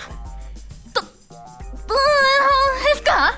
[0.94, 2.00] ブー
[2.80, 3.34] ンですか？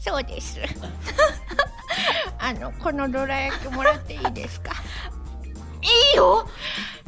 [0.00, 0.58] そうです。
[2.38, 4.72] あのこのどら焼きもらっていいですか？
[5.82, 6.48] いいよ。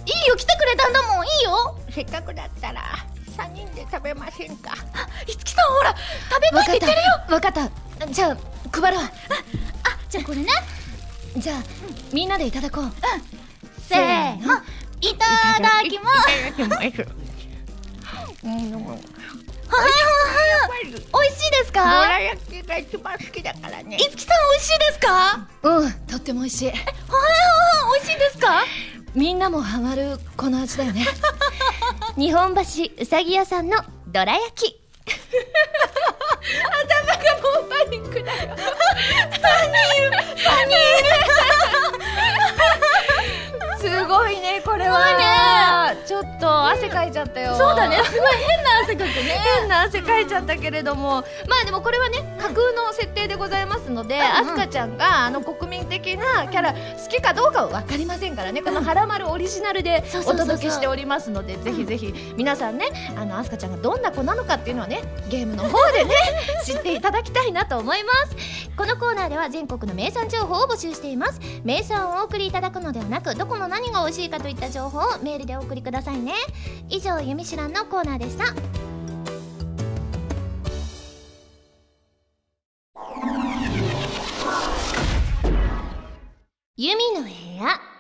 [0.07, 0.37] いいよ。
[0.37, 1.27] 来てくれたんだもん。
[1.27, 1.79] いいよ。
[1.91, 2.83] せっかくだったら
[3.37, 4.73] 3人で食べませんか？
[5.27, 5.95] いつきさんほら
[6.31, 7.35] 食べたいって言ってるよ。
[7.35, 8.07] わかった。
[8.07, 8.37] じゃあ
[8.81, 9.05] 配ろう。
[9.05, 9.11] あ
[10.09, 10.47] じゃあこれね。
[11.37, 11.57] じゃあ、
[12.15, 12.93] みんなでいただこう。
[13.87, 14.55] せーの
[15.01, 15.25] いた
[15.63, 16.17] だきます。
[16.63, 17.09] いただきます。
[18.45, 18.97] うんはいはいはい
[20.85, 21.01] 美味
[21.37, 23.97] しいですどから焼きが一番好きだからね。
[23.97, 25.13] いつきさん美味しいですか？
[25.13, 26.67] はうんとっても美味しい。
[26.67, 26.87] いはいはい
[28.01, 28.63] 美味しいですか？
[29.15, 31.05] みんなもハマるこの味だよね。
[32.17, 32.61] 日本橋
[33.01, 34.81] うさぎ屋さんのどら焼き。
[35.09, 35.17] 頭
[37.17, 38.57] がもうパニックだよ。
[38.57, 38.63] す
[44.07, 45.95] ごいねこれは。
[46.05, 47.55] ちょっと汗かいちゃったよ。
[47.57, 47.97] そうだね。
[48.05, 49.41] すごい変な汗かくね。
[49.61, 51.25] 変な汗かいちゃったけれども。
[51.49, 54.21] まあでもこれはね架空の設定でございますので、うん。
[54.23, 58.63] うんアスカちゃんがあの国民的なキャラ好きかどうかは分かりませんからね。
[58.63, 66.15] この「はらまる」オリジナルでお届けしておりますのでぜひぜひ皆さんねあのアスカちゃんがどんな子なのかっていうのはねゲームの方でね
[66.65, 68.37] 知っていただきたいなと思います。
[68.77, 71.41] このコーナーでは全国の名産情報を募集しています。
[71.65, 76.35] 名産をお送りいただくのではなくどこの何が美味しいかといった情報をメールでお送りくださいね。
[76.89, 78.45] 以上「ゆみしらん」のコーナーでした。
[86.77, 87.96] ゆみの部屋。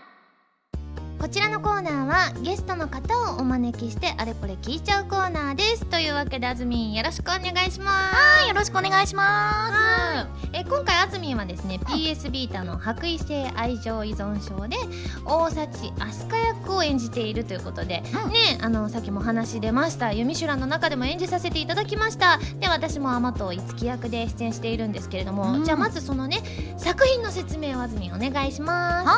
[1.18, 5.86] こちらのコーナーはゲストの方をお招きしてあれこれ聞いちゃうコーナーです。
[5.86, 8.14] というわけであずみんよろしくお願いします。
[8.14, 14.76] はいよろしくお願いしまえ今回あずみんはですね PS ビータの白衣性愛情依存症で
[15.24, 18.32] 大幸飛鳥役を演じているということで、うん。
[18.32, 22.38] ねあのさっきも話出ました「ユミシュラン」の中でも演じさせていただきました。
[22.60, 25.64] で私も天藤樹役で出演しているんですけれども、うん。
[25.64, 26.42] じゃあまずそのね
[26.76, 29.08] 作品の説明をあずみんお願いします。
[29.08, 29.16] は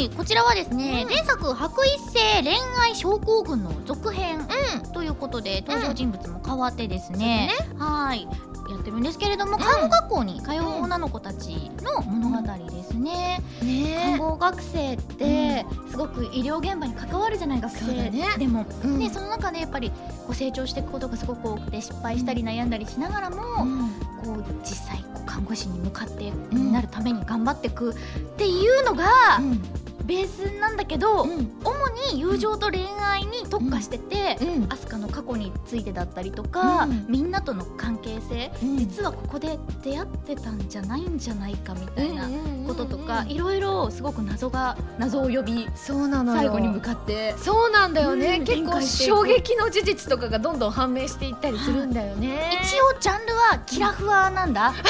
[0.00, 0.10] い。
[0.16, 4.92] こちらはですね、うん前作白衣性恋愛症候群の続編うん。
[4.92, 8.28] ということで登場人物も変わってですね、はい。
[8.70, 14.16] やってるんですけれども看護学校に通う女の子たちの物語ですね、看ね。
[14.18, 18.26] 護学生ってすごく医療現場に関わるじゃない学生ね。
[18.38, 18.98] でも、うん。
[18.98, 23.36] ねその中でやっぱりこう成長していくことがすごく多くて失敗したり悩んだりしながらも、
[24.22, 26.72] こう実際看護師に向かってん。
[26.72, 27.94] なるために頑張っていくっ
[28.36, 29.06] ていうのが
[29.38, 31.50] うんベースなんだけど、うん。
[31.64, 34.72] 主に友情と恋愛に特化してて、うん。
[34.72, 37.06] アスカの過去についてだったりとか、うん。
[37.08, 38.76] みんなとの関係性、うん。
[38.78, 42.28] 実はここで出会ってたんじゃないんじゃないかみたいな
[42.66, 46.38] こととか、うんいろいろすごく謎が謎を呼びそうなのよ。
[46.38, 52.50] 最後に向かってそうなんだよね、うん結構衝撃の事実とかがどんどん判明していったりするんだよね。
[52.62, 54.84] 一応ジャンルはキラフワなんだ、 結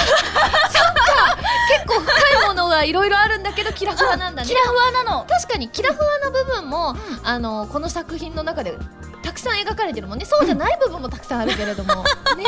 [1.87, 4.49] 構深いものがいろいろあるんだけどキラフワなんだね。
[4.49, 8.77] キラフワなの確かにキラフワの部分も、あのこの作品の中で
[9.23, 10.25] たくさん描かれてるもんね。
[10.25, 12.05] そうじゃない部分もたくさんあるけれども、
[12.37, 12.45] ね。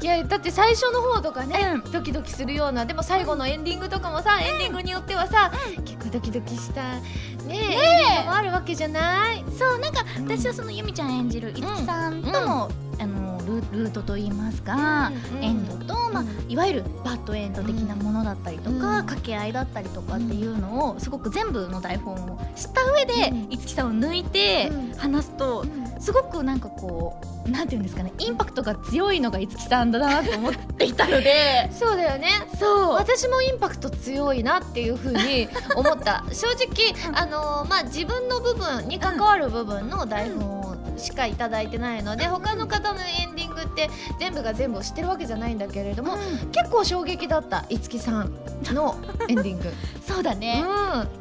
[0.00, 5.52] いやだって最初の方とかね、うドキドキするようなでも最後のエンディングとかもさ、エンディングによってはさ、
[5.84, 7.00] 結構ドキドキしたね
[7.48, 9.44] えエンディングもあるわけじゃない。
[9.56, 13.21] そうなんか私はその由美ちゃん演じるいつきさんとの,、あの
[13.52, 15.44] ルルートといいますか、うんうん。
[15.44, 24.92] エンドと、まあうんいわゆるバッドエンド的なものだったりとか、うん掛け合いだったりとかっていうのをすごく全部の台本を知った上で、うんいつきさんを抜いてうん。
[24.96, 25.64] 話すと、
[25.98, 32.28] すごくなんかこうなんていうんですかねインパクトが強いのがいつきさんだなと思っていたので そうだよね。
[32.58, 32.94] そう。
[32.94, 36.24] 私もインパクト強いなっていうふうに思った。
[36.32, 37.18] 正直、うん。
[37.18, 40.61] あのまあ自分の部分に関わる部分の台本
[40.96, 46.16] しかいただいてないので、他の方のエンディングって全部が全部を知ってるわけじゃないんだけれども、
[46.52, 48.32] 結構衝撃だったいつきさん
[48.72, 48.96] の
[49.28, 49.72] エンディング。
[50.06, 50.64] そうだね、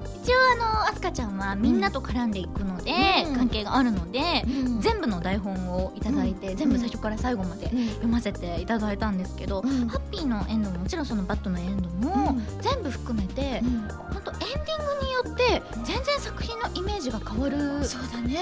[0.06, 2.92] 一応あのあすかちゃんはみんなと絡んでいくので、
[3.28, 3.36] うん。
[3.36, 4.82] 関係があるので、うん。
[4.82, 6.58] 全部の台本をいただいて、うん。
[6.58, 7.88] 全部最初から最後までうん。
[7.88, 9.88] 読ませていただいたんですけど、うん。
[9.88, 12.62] ハッピーのエンドももちろんそのバッドのエンドも、うん。
[12.62, 13.88] 全部含めて、うん。
[14.14, 18.38] 本当エンディングによってで全然作品のイメージが変わるそうだね。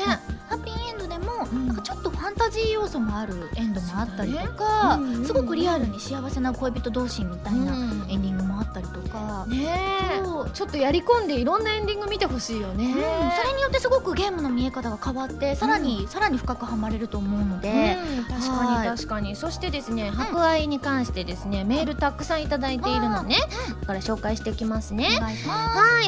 [0.47, 1.67] ハッピーエンドでも、うん。
[1.67, 5.13] なんかちょっとファンタジー要素もあるエンドもあったりとか、そうだね。
[5.13, 5.19] うん。
[5.19, 8.05] うんすごくリアルに幸せな恋人同士みたいなうん。
[8.09, 10.19] エンディングもあったりとか、ね
[10.53, 12.85] ちょっとやり込んでいろんなエンディング見てほしいよね。
[12.85, 19.35] うんそれによってすごくゲームの見え方が変わってさらに、さらに深くはまれると思うので、うん、確かはいに確かに。
[19.35, 23.35] そしてですね博愛に関してですねメールたくさんいただいているのね。
[23.81, 25.19] だから紹介していきますね。
[25.19, 25.35] はい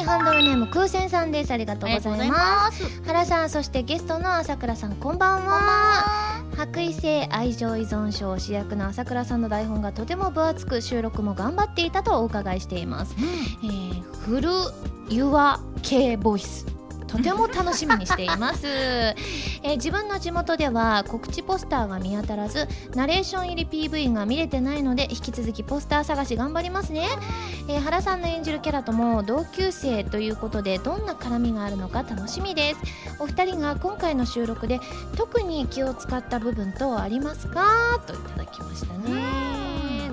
[0.04, 1.52] ハンドルネーム空戦さんです。
[1.52, 2.84] ありがとうございます。
[2.84, 3.02] す。
[3.04, 6.42] 原さんそしてゲストの朝倉さんこんばんは。
[6.56, 14.50] 白衣性愛情依存症主役の朝倉さんの台本がとても分厚く収録も頑張っていたとお伺いしています、えー、フル
[15.08, 16.66] ユア系ボイス
[17.06, 27.06] とても楽しみにしています、 えー自分の地元では告知ポスターが見当たらずナレーション入り PV が見れてないので引き続きポスター探し頑張りますね、
[27.68, 32.80] えー原さんの演じるキャラとも同級生ということでどんな絡みがあるのか楽しみです。
[33.18, 34.80] お二人が今回の収録で
[35.16, 38.00] 特に気を使った部分等ありますか？
[38.06, 39.51] といただきましたね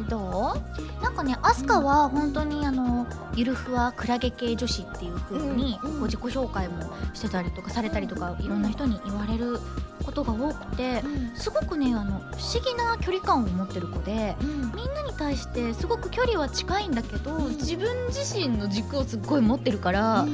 [0.10, 0.54] ど
[1.00, 1.04] う？
[1.04, 9.60] なんかねアスカは本当にあのゆるふわクラゲ系女子っていう風にこう自己紹介もしてたりとかされたりとかいろんな人に言われる
[10.04, 11.04] ことが多くて
[11.36, 14.72] すごくねあの不思議な距離感を持ってる子でうん。
[14.76, 20.26] みんなに対してすごく距離は近いんだけど自分自身の軸をすっごい持ってるから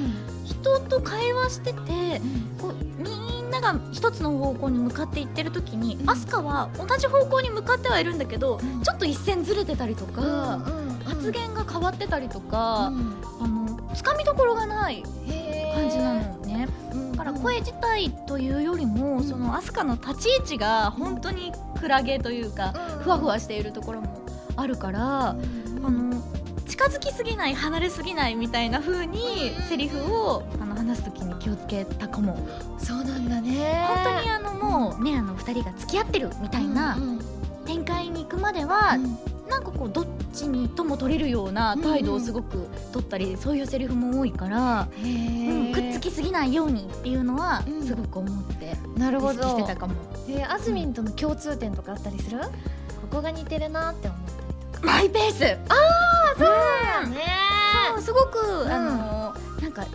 [0.45, 2.21] 人と会話してて
[2.61, 6.09] こうみんなが一つの方向に向かっていってる時にうん。
[6.09, 8.81] アスカは同じ方向に向かってはいるんだけどうん。
[8.81, 10.61] ちょっと一線ずれてたりとか
[11.05, 15.03] 発言が変わってたりとかあのつかみどころがない
[15.73, 16.67] 感じなのね。
[17.11, 24.21] だから声自体というよりもそのアスカの立ち位置が本当にクラゲというかふわふわしているところも
[24.57, 26.21] あるからあの
[26.75, 32.37] 近づきすぎない離れすぎないみたいな風にセリフをあの話す時に気をつけたかも。
[32.77, 33.85] そうなんだね。
[33.87, 36.97] 本当にあのもうねあの2人が付き合ってるみたいな
[37.65, 38.97] 展開に行くまでは
[39.49, 49.93] なんかこうどっちにとも取れるような態度をすごく取ったりそういうセリフも多いから、うんくっつきすぎないようにっていうのはうんすごく思ってなるほ意識してどたかも。
[50.27, 52.39] えーあずみんとの共通点とかあったりする？
[52.41, 52.47] こ
[53.09, 54.34] こが似てるなって思った
[54.85, 55.39] マイペース。
[56.37, 57.25] そうだね。
[57.95, 59.85] そうすごく、んあのなんか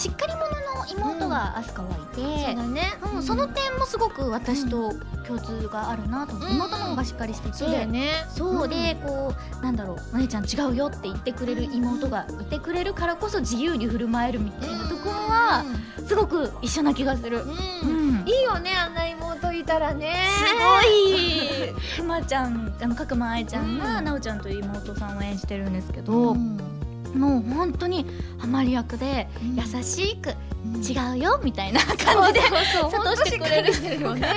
[0.00, 2.82] しっかり者の妹がアスカはいて、そうだね。
[3.14, 4.94] うんその点もすごく私と
[5.26, 6.56] 共通があるなと思って、うん。
[6.56, 8.08] 妹の方がしっかりしてて、そうだよね。
[8.30, 15.64] そうで、こうなんだろうお姉ちゃん違うよって言ってくれる妹がいてくれるからこそ自由に振る舞えるみたいなところは
[16.06, 17.50] すごく一緒な気がする、うん。
[17.50, 18.28] うん。
[18.28, 20.14] いいよねあんな妹いたらね。
[20.38, 21.74] すごい。
[21.98, 24.04] くまちゃんあの角間愛ちゃんがうん。
[24.04, 26.79] 奈緒ちゃんという妹さんを演じてるんですけど、うん
[27.14, 28.06] もう本当に
[28.38, 29.56] ハマり役でうん。
[29.56, 30.82] 優しくうん。
[30.82, 34.34] 違うよみたいな感じでそうそう諭してくれるほんとしっかりしてるよね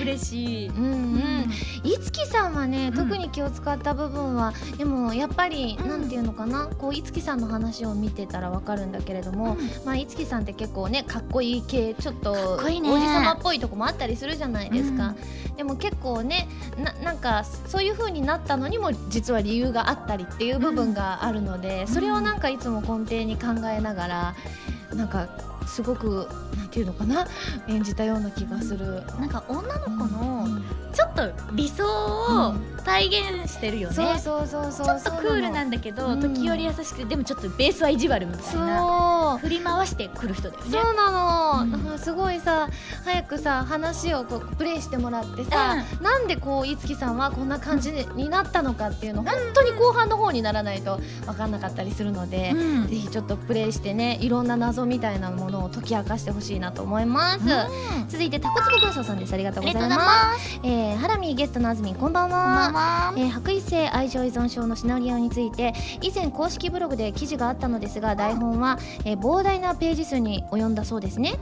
[0.00, 0.68] 嬉しい。
[0.68, 1.50] うんうん。
[1.84, 2.94] いつきさんはね、ん。
[2.94, 5.88] 特に気を使った部分はでもやっぱり、うん。
[5.88, 6.68] なんていうのかな？
[6.78, 15.14] こういつきさんの話を見てたらわかるんだけれども、まあいつきさんって結構ねかっこいい系ちょっと王子様っぽいとこもあったりするじゃないですか、
[15.56, 24.34] でも結構ねななんかそういう風になったのにも実は理由があったりっていう部分があるので、それをなんかいつも根底に考えながら
[24.94, 25.28] なんか
[25.66, 27.26] すごくなんていうのかな
[27.68, 29.02] 演じたような気がする。
[29.18, 33.06] なんか女の子のうんちょっと理想を体
[33.42, 36.20] 現してるよね、そうそうそうそうちょっとクールなんだけど、うん。
[36.20, 38.64] 時折優しくてでもちょっとベースは意地悪みたいそう。
[38.64, 40.70] な振り回してくる人だよね。
[40.70, 41.10] そうな
[41.64, 41.98] の、うん。
[41.98, 42.68] すごいさ
[43.04, 52.86] 早くさ話をこうプレイしてもらってさ、なんでこういつきさんはこんな感じになったのかっていうの本当に後半の方にならないと分かんなかったりするので、うん。
[52.86, 58.08] ぜひちょっとプレイしてねいろんな謎みたいなものを解き明かしてほしいなと思います、うん。
[58.08, 59.32] 続いてタコツボ軍曹さんです。
[59.32, 59.90] ありがとうございま
[60.38, 60.50] す。
[60.50, 62.44] ざいえー、ハラミーゲストのあずみんこんばんは。
[62.44, 63.14] こんばんは。
[63.16, 71.34] えー白衣性愛情依存症のシナリオについて以前公式ブログで記事があったのですが台本は、えー膨大なページ数に及んだそうですね、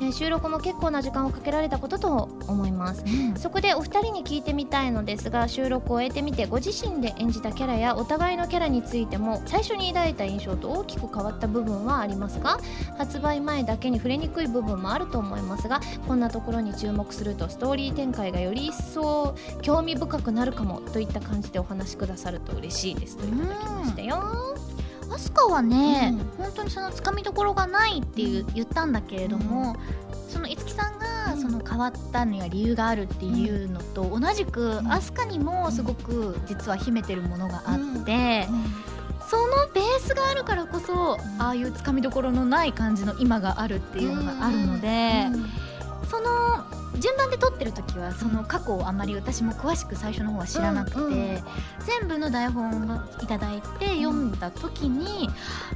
[0.00, 3.04] えー収録も結構な時間をかけられたことと思います。
[3.36, 12.58] そこでお二人に聞いてみたいのですが収録を終えてみてご自身で演じたキャラやお互いのキャラについても最初に抱いた印象と大きく変わった部分はありますか？
[12.98, 23.16] 発売前だけに触れにくい部分もあると思いますがこんなところに注目するとストーリー展開がより一層興味深くなるかもといった感じでお話しくださると嬉しいです。
[23.16, 24.56] といただきましたよ。
[25.12, 29.76] アスカはね、うん本当にそのつかみどころがないっていう、言ったんだけれども、
[30.28, 31.40] その五木さんがうん。
[31.40, 34.92] その変わったには理由があるっていうのと同じく、ん。
[34.92, 38.48] アスカにもすごく実は秘めてるものがあって、
[39.28, 45.26] そのベースがあるからこそ、ああいうつかみどころのない感じの今があるっていうのがあるので、
[46.08, 46.64] その
[46.98, 51.38] 順番で撮ってる時はその過去をあまり私も詳しく最初の方は知らなくて、うんうん。
[52.00, 55.28] 全部の台本をいただいて読んだ時に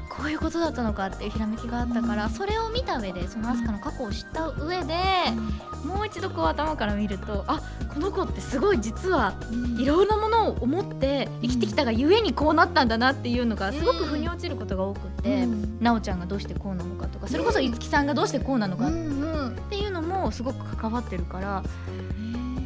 [0.08, 2.30] こういうことだったのかっていうひらめきがあったから、うん。
[2.30, 4.94] それを見た上でそのアスカの過去を知った上で、
[5.84, 7.60] もう一度こう頭から見るとあ
[7.92, 9.34] この子ってすごい実は
[9.78, 15.78] いろんなものを思って生きてきたがゆえにこうなったんだなっていうのがすごく腑に落ちることが多くって、うん。
[15.80, 18.90] なおちゃんがどうしてこうなのかとかそれこそいつきさんがどうしてこうなのかっ
[19.70, 19.89] ていうの
[20.20, 21.62] もすごく関わってるから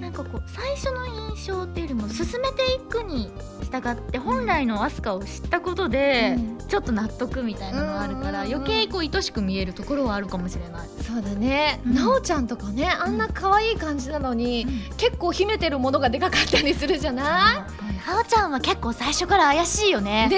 [0.01, 3.31] なんかこう最初の印象っていうよりも進めていくに
[3.63, 6.55] 従って本来のアスカを知ったことでうん。
[6.67, 10.89] ちょっと納得みたいなのがあるから余計こう愛しく見えるところはあるかもしれない。
[11.03, 11.95] そうだね、うん。
[11.95, 17.67] なおちゃんとかねあんな可愛い感じなのに、結構秘めてるものがでかかったりするじゃな
[18.03, 18.11] い？
[18.11, 20.29] なおちゃんは結構最初から怪しいよね。
[20.31, 20.37] ね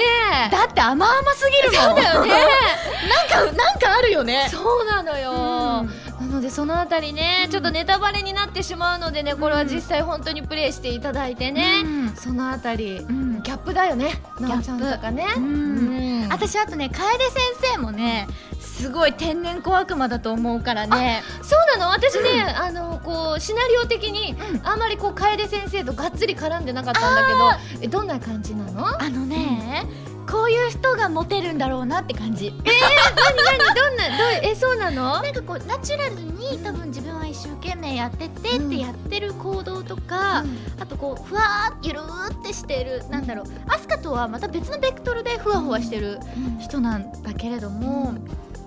[0.48, 0.50] え。
[0.50, 1.96] だって甘々すぎるもん。
[1.96, 2.30] そうだよね。
[3.30, 4.48] なんかなんかあるよね。
[4.50, 12.16] そうなのよ、うんなのでそのあたりね、ちょっとネタバレになってしまうのでねこれは実際本当にプレイしていただいてね、うん。
[12.16, 13.42] そのあたりうん。
[13.42, 14.94] ギャップだよねギャップ。
[14.94, 15.26] とかね。
[15.36, 15.44] うん。
[15.44, 16.28] うん。
[16.30, 17.42] 私あとね楓先
[17.74, 18.26] 生もね
[18.60, 21.22] すごい天然小悪魔だと思うからね。
[21.42, 21.92] そうなの？
[21.92, 28.86] 私ね、あのこうシナリオ的にあんまりこう楓先生とがっつり絡んでなかったんだけどえどんな感じなの？
[28.86, 29.86] あのね、
[30.29, 32.51] こういう人がモテるんだろうなって感じ。
[32.51, 34.18] 何どんな？
[34.18, 34.41] どう？
[34.43, 35.22] えそうなの？
[35.22, 40.45] なんかこうナチュラルに多分自分は一生懸命やっててってやってる行動とか、
[40.81, 43.09] あとこうふわーゆるーってしてる。
[43.09, 43.47] なんだろう。
[43.68, 46.18] アスカとはまた別のベクトルでふわふわしてる
[46.61, 48.14] 人なんだけれども、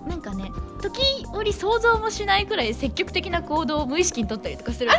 [0.07, 0.51] なんかね
[0.81, 1.01] 時
[1.33, 4.91] 折想像もしないくらい積極的な行動を無意識に取ったりとかする。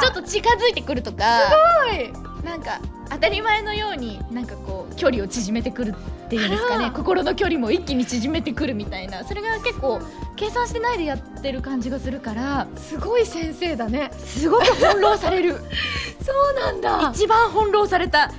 [0.00, 1.24] ちょっと近づいてくるとか。
[1.40, 1.46] す
[1.86, 2.12] ごい。
[2.44, 6.92] なんか当たり前のようになんかこう距離を縮めてくるっていうんですかね。
[6.94, 9.24] 心の距離も一気に縮めてくるみたいな。
[9.24, 10.00] それが結構
[10.36, 14.12] 計算してないでやってる感じがするからすごい先生だね。
[14.16, 15.56] すごく翻弄される。
[16.24, 17.10] そうなんだ。
[17.12, 18.30] 一番翻弄された。
[18.30, 18.34] そ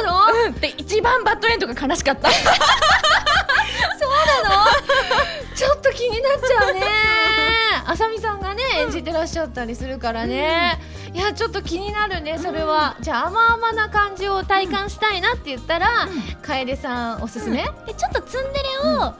[0.00, 0.46] うなの？
[0.46, 0.54] うん。
[0.54, 2.30] で一番バッドエンドが悲しかった。
[5.54, 6.80] ちょっと気になっちゃうね。
[7.84, 8.45] あさみさんがね
[8.80, 10.78] 演じてらっしゃったりするからね、
[11.12, 16.08] いやちょっと気になるねそれは、じゃあ甘々な感じを体感したいなって言ったら、
[16.42, 18.64] 楓さんおすすめ、でちょっとツンデレ
[19.04, 19.14] を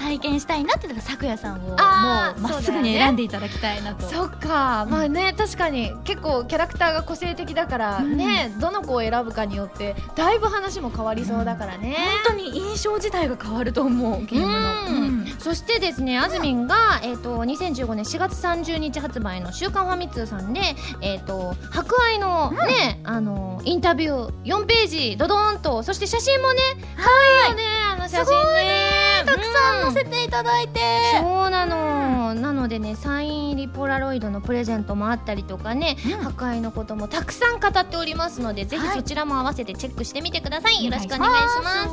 [0.00, 4.06] 体験したいなってたら咲夜さんをもうまっすぐに選んでいただきたいなと。
[4.08, 8.16] そっか、まあね確かに結構キャラクターが個性的だからうん。
[8.16, 15.26] ね、どの子を選ぶかによってだいぶ話も変わりそうだからね、本当に印象自体が変わると思うゲームの、うん。
[15.38, 20.60] そしてですねあずみんが、えー、と2015年4月30日発売の「週刊ファミ通」さんで、
[21.00, 26.60] えー、と博愛のね、あのインタビュー4ページドドーンとそして写真もね
[26.96, 27.02] 可
[27.46, 29.00] 愛いよねあの写真ね。
[29.26, 30.80] たくさんうん載せていただいて、
[31.20, 36.10] そうなの、なのでねサイン入りポラロイドのプレゼントもあったりとかね、うん。
[36.18, 41.84] 破壊のこともたくさん語っておりますのでぜひはいそちらも合わせてチェックしてみてください、よろしくお願いしま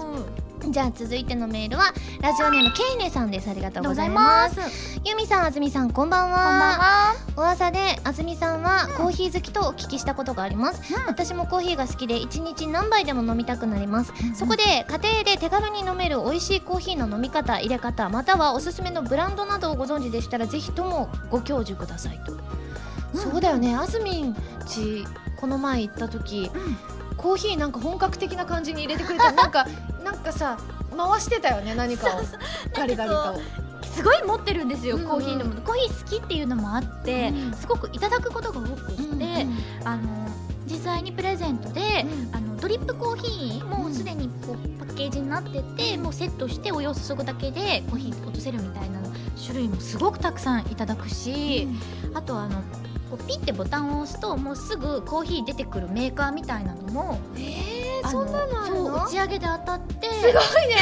[0.56, 3.49] すじゃあ続いてのメールはラジオネームケイネさんです。
[3.49, 4.55] ありがとうございます。
[4.55, 4.99] す。
[5.05, 6.37] ゆみさんあずみさんこんばんは。
[6.37, 7.15] こんばんは。
[7.37, 22.33] 噂であずみさんはコーヒー好きとお聞きしたことがあります、私もコーヒーが好きで1日何杯でも飲みたくなります、そこで家庭で手軽に飲める美味しいコーヒーの飲み方入れ方またはおすすめのブランドなどをご存知でしたらぜひともご教授くださいと、
[23.17, 23.75] そうだよね。
[23.75, 25.05] あずみんち
[25.39, 26.49] この前行った時、
[27.17, 29.67] コーヒーなんか本格的な感じに入れてくれた なんか
[30.03, 30.57] なんかさ
[30.95, 32.21] 回してたよね何かを。
[32.73, 33.39] ガリガリと。
[33.83, 35.07] すごい持ってるんですよ、うんうん。
[35.09, 35.45] コーヒーの。
[35.45, 39.47] ものコーヒー好きっていうのもあって、うんすごくいただくことが多くって、
[39.83, 40.27] あの
[40.67, 48.99] 実際にプレゼントで、あのドリップコーヒーもうすでにこうパッケージになってて、もうセットしてお湯を注ぐだけでコーヒー落とせるみたいな
[49.43, 51.67] 種類もすごくたくさんいただくし、
[52.13, 52.61] あとあの
[53.09, 59.05] こうピッてボタンを押すともうすぐコーヒー出てくるメーカーみたいなのもえそんなのあるの？
[59.05, 60.75] 打ち上げで当たってすごいね、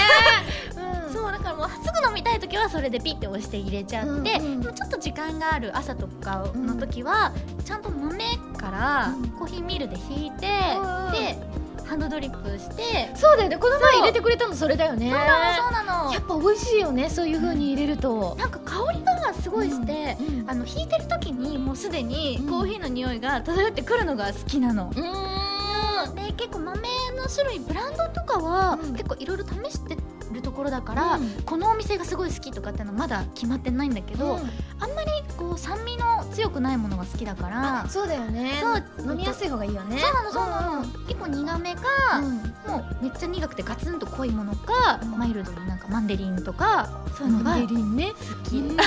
[1.08, 1.14] うん。
[1.14, 7.32] そうだからもうすぐ飲みたい時はそれでピッて押して入れちゃって、うんうんちょっと時間がある朝とかの時は、
[7.64, 8.18] ちゃんと豆
[8.58, 9.30] からうん。
[9.30, 10.48] コーヒーミルで引いて、
[10.78, 11.38] うんうんで
[11.86, 13.58] ハンドドリップしてそうだよね。
[13.58, 15.10] この前入れてくれたのそれだよね。
[15.10, 16.14] そうなのそうなの。
[16.14, 22.50] やっぱ美味しいよねそういう風に入れると、なんか香りがすごいして、うんあの引いてる時にもうすでにうん。
[22.50, 26.16] コーヒーの匂いが漂ってくるのが好きなの、うーん。
[26.16, 28.94] で結構豆の種類ブランドとかは、うん。
[28.94, 30.14] 結構いろいろ試してると
[30.56, 31.30] ころだから、うん。
[31.45, 34.39] このお店がすごい好きとかってのはまだ決まってないんだけど、うん。
[34.80, 38.53] あんまりこう酸味の強くないものが好きだからそうだよね。
[38.62, 39.99] そう飲みやすい方がいいよね。
[39.99, 41.82] そうなのそうなの、結構苦めか、
[42.20, 42.38] うん。
[42.72, 45.18] もうめっちゃ苦くてガツンと濃いものか、うん。
[45.18, 48.14] マイルドになんかマンデリンとかそういうのがマンデリンね。
[48.43, 48.78] 好き、うん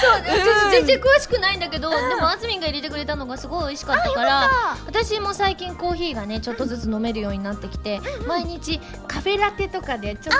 [0.00, 4.48] そう私全然詳しくないんだけど、でもあずみんが入れてくれたのがすごい美味しかったから
[4.86, 10.34] 私も最近コーヒーがねちょっとずつ飲めるようになってきて、毎日カフェラテとかでちょっ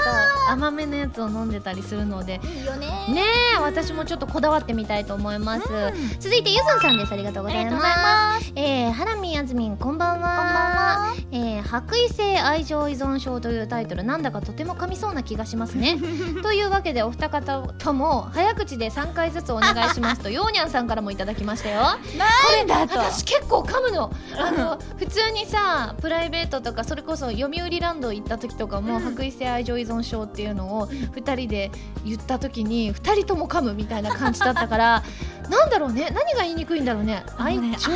[0.46, 2.40] と甘めのやつを飲んでたりするので。
[2.44, 2.86] いいよね。
[3.08, 3.22] ね
[3.56, 6.20] え私もちょっとこだわってみたいと思います、うん。
[6.20, 7.12] 続いてゆずんさんです。
[7.12, 7.76] ありがとうございます。
[7.76, 8.52] ます。
[8.56, 10.20] えー、ハラミあずみんこんばんは。
[10.20, 11.14] こんばんは。
[11.32, 15.98] えー白衣性愛情依存症というタイトルなんだかとても噛みそうな気がしますね。
[16.42, 21.82] というわけでお二方とも早口で3回ずつお願いしますと ヨーニャンさんからもいただきましたよ。
[21.82, 22.98] なんだと。
[22.98, 24.10] 私結構噛むの。
[24.38, 29.00] あの普通にさプライベートとかそれこそ読売ランド行った時とかも、うん。
[29.00, 31.70] 白衣性愛情依存症っていうのを2人で
[32.04, 35.02] 言った時に2人とも噛むみたいな感じだったから
[35.50, 36.08] なんだろうね。
[36.14, 37.24] 何が言いにくいんだろうね。
[37.36, 37.60] 愛情？
[37.60, 37.88] 愛情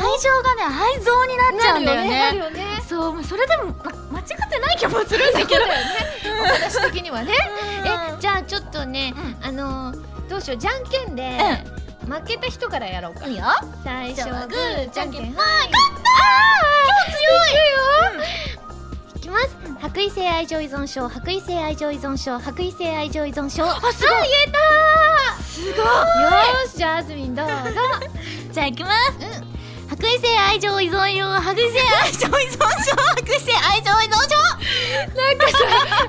[0.43, 2.07] がね愛情になっちゃうんだよね。
[2.07, 2.83] ねね。
[2.87, 5.61] そうまあそれでも、ま、間違ってない気もするんだけど。
[6.43, 7.33] お話的にはね。
[7.85, 9.93] えじゃあちょっとね、うあの
[10.29, 10.57] どうしよう。
[10.57, 11.37] じゃんけんで、
[12.07, 13.27] 負けた人からやろうか。
[13.27, 13.43] いいよ。
[13.83, 15.69] 最初じゃあグーじゃんけんはいはい。
[17.11, 18.25] 強いよ
[19.15, 23.65] いきます白衣性愛情依存症白衣性愛情依存症白衣性愛情依存症。
[23.65, 24.29] あすごい。
[24.29, 24.59] 言えた
[25.43, 25.73] すごい。
[25.75, 27.51] よーしじゃああずみんどうぞ。
[28.51, 29.17] じゃあ行きます、
[29.89, 31.41] 白衣性愛情依存症。
[31.41, 32.95] 白衣性愛情依存症。
[32.95, 34.35] 白衣性愛情依存症。
[35.15, 35.57] なんかさ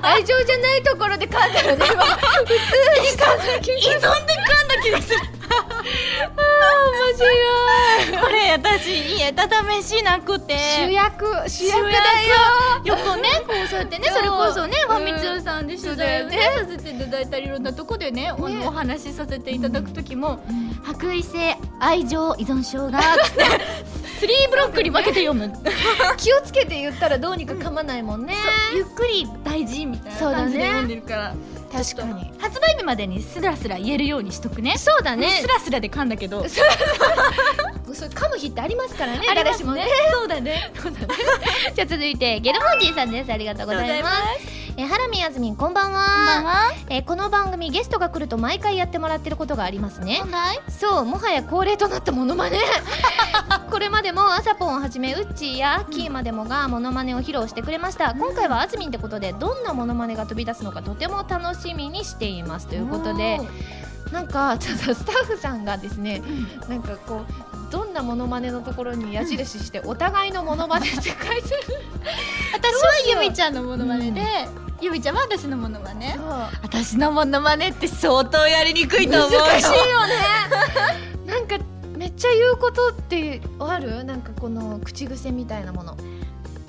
[0.01, 2.53] 愛情じゃないところで噛んだよね今普通
[3.01, 5.19] に噛んだ気がする依存で噛んだ気がする
[5.57, 8.21] 面白い。
[8.21, 10.57] これ私家畳しなくて。
[10.77, 11.93] 主役主役だよ。
[12.85, 15.03] 横ねこうそうやってねそれこそねフうん。
[15.03, 20.39] ァミ通さんで取材をねさせていただいたりいろんなとこでねおお話しさせていただく時も
[20.83, 23.45] 白衣性愛情依存症がつって。
[24.17, 25.53] スリーブロックに分けて読む。
[26.17, 28.33] 気をつけて言ったらどうにか噛まないもんね。
[28.73, 31.33] ゆっくり大事みたいな感じで読んでるから
[31.71, 32.31] 確かに。
[32.39, 34.77] 発売日までにスラスラ言えるようにしとくね。
[34.77, 35.29] そうだね。
[35.41, 36.45] スラスラで噛んだけど。
[36.49, 39.21] それ噛む日ってありますからね。
[39.27, 39.73] ありますね。
[39.73, 39.87] ね。
[40.11, 40.71] そうだね。
[41.73, 43.31] じゃあ続いてゲルモンジーさんです。
[43.31, 46.05] ありがとうございますえーハラミあずみんこんばんは。
[46.05, 46.71] こんばんは。
[46.91, 50.21] えーこの番組ゲストが来ると毎回やってもらってることがありますね。
[50.69, 52.59] そうもはや恒例となったモノマネ
[53.71, 62.67] これまでもあさぽんをはじめウッチーやキーまでもがモノマネを披露してくれました、今回はあずみんってことでどんなモノマネが飛び出すのかとても楽しみにしています。
[62.67, 63.39] ということで
[64.11, 66.21] なんかちょっとスタッフさんがですね
[66.69, 71.17] なんかこうどんなモノマネのところに矢印してお互いのモノマネって書いてる。
[72.53, 74.21] 私はゆみちゃんのモノマネで、
[74.79, 76.13] ゆみちゃんは私のモノマネ？
[76.15, 76.25] そう。
[76.61, 79.39] 私のモノマネって相当やりにくいと思うよ。
[79.39, 80.13] 難しいよね。
[81.25, 81.57] なんか
[81.97, 84.03] めっちゃ言うことってある？
[84.03, 85.97] なんかこの口癖みたいなもの。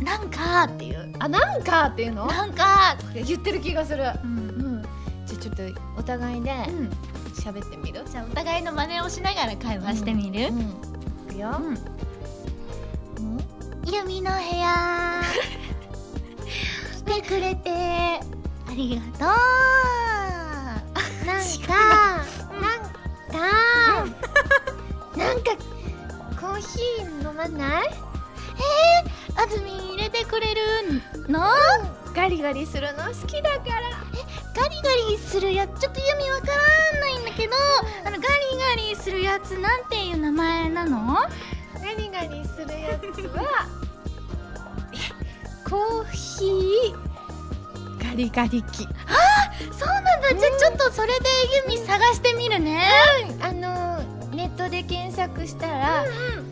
[0.02, 1.12] なんかっていう。
[1.18, 2.26] あなんかっていうの？
[2.26, 4.04] なんか言ってる気がする。
[4.24, 4.38] うん。
[4.38, 4.42] う
[4.78, 4.82] ん。
[5.26, 5.62] じゃあちょっと
[5.98, 6.90] お互いでうん。
[7.34, 8.02] 喋ってみる？
[8.10, 10.48] じゃあお互いの真似をしながら会話してみる？
[10.48, 10.60] うん。
[10.60, 11.54] いくよ。
[11.58, 11.66] うん。
[11.74, 11.78] うん。
[13.84, 15.22] ゆみの部屋。
[16.42, 16.77] 来
[17.08, 17.70] てくれて。
[17.70, 18.20] あ
[18.76, 19.26] りがとう。
[21.26, 21.36] なん
[21.66, 22.24] か
[22.60, 22.80] なん
[23.30, 23.36] か
[25.16, 25.50] なんか
[26.40, 27.88] コーヒー飲まない？
[29.36, 30.60] あずみ入れてくれる
[31.28, 31.40] の？
[32.14, 33.80] ガリガリするの好きだから。
[34.54, 37.54] ガリガリするやつちょっとゆみわからないんだけど
[38.04, 41.14] あのガリガリするやつなんていう名前なの？
[41.14, 43.66] ガリガリするやつは
[45.68, 48.84] コーヒーガリガリ機。
[49.72, 51.14] そうなんだ、じゃあちょっとそれで
[51.68, 52.80] ゆみ探してみるね。
[53.40, 53.98] あの
[54.34, 56.04] ネットで検索したら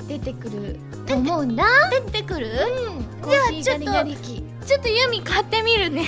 [0.08, 2.48] 出てくると思うんだ出てくる？
[2.48, 3.30] うん。
[3.30, 6.06] じゃあコーヒーガリガリちょっとゆみ買ってみるね。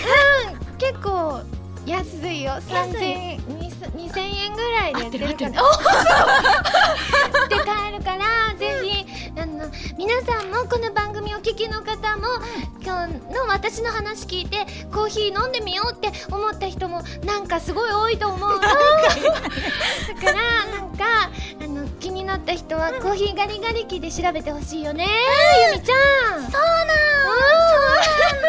[0.78, 1.40] 結構
[1.86, 2.52] 安いよ。
[2.52, 3.38] 安い3000円
[3.96, 5.50] 2000円ぐらいでやってるから
[7.48, 8.24] で買えるから
[9.96, 12.26] 皆さんもこの番組お聞きの方も
[12.82, 18.50] 今日の私の話聞いてコーヒー飲んでみようって思った人もなんかすごい多いと思う。
[18.54, 18.76] のだか
[20.26, 20.32] ら
[20.66, 21.30] なんか
[21.62, 25.06] あの気になった人はコーヒーガリガリ機で調べてほしいよね。
[25.74, 25.94] ゆみちゃ
[26.38, 26.42] ん。
[26.42, 26.50] そうなん。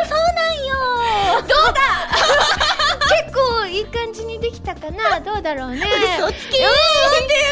[0.08, 0.66] そうなん。
[0.66, 1.42] よ。
[1.42, 1.82] どうだ？
[3.26, 5.20] 結構いい感じにできたかな。
[5.20, 5.80] どうだろうね。
[6.18, 6.48] 嘘つき。
[6.48, 7.50] って言ってる。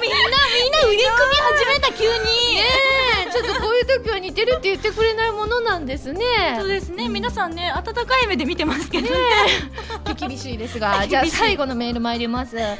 [0.00, 2.08] みんなみんな腕組み始めた急に。
[2.58, 2.87] ねえ
[3.42, 6.20] ちちょっとこういう時は似てるって言ってくれないものなんですね。
[6.58, 9.14] そうですね、皆さんね温かい目で見てますけどね。
[10.18, 12.76] 厳しいですが じゃあ最後のメール参ります、え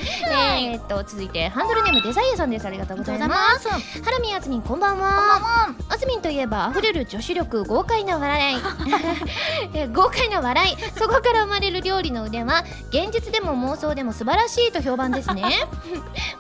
[0.74, 2.66] ーっと続いてハンドルネームデザイアさんです。
[2.66, 3.68] ありがとうございます。
[3.68, 5.70] ハラミあずみんこんばんは。
[5.88, 8.59] あずみんといえば溢れる女子力豪快な笑い。
[9.74, 10.76] えー豪快な笑い。
[10.98, 15.44] そこから生まれる料理の腕は現実でも妄想でも素晴らしいと評判ですね。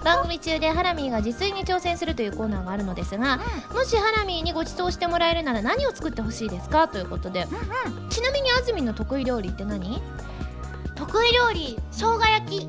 [0.02, 3.38] 番組中でハラミーが自炊に挑戦するというコーナーがあるのですが、
[3.72, 6.88] もしハラミーにご馳走してもらえるなら何を作ってほしいですか？
[6.88, 7.46] ということで、
[8.10, 10.00] ちなみにあずみんの得意料理って何？
[10.94, 12.68] 得意料理生姜焼き。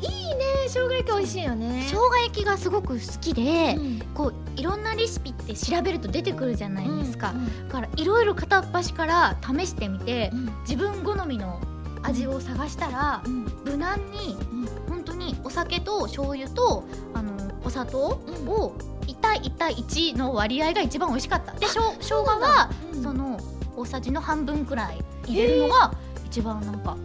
[0.00, 0.44] いいね。
[0.68, 1.84] 生姜焼き美味しいよね。
[1.86, 3.98] 生姜焼きがすごく好きで、うん。
[4.14, 10.50] こういろんなレシピって調べると出てくるじゃないですか、うんだからいろいろ片っ端から試してみて、うん。
[10.60, 11.60] 自分好みの
[12.02, 13.44] 味を探したら、うん。
[13.64, 14.66] 無難にうん。
[14.88, 17.32] 本当にお酒と醤油とあの
[17.64, 18.48] お砂糖うん。
[18.48, 18.74] を
[19.06, 21.52] 1対1対1の割合が一番美味しかった。
[21.52, 23.38] でしょ生姜はうんその
[23.76, 25.92] 大さじの半分くらい入れるのが
[26.26, 26.96] 一番なんか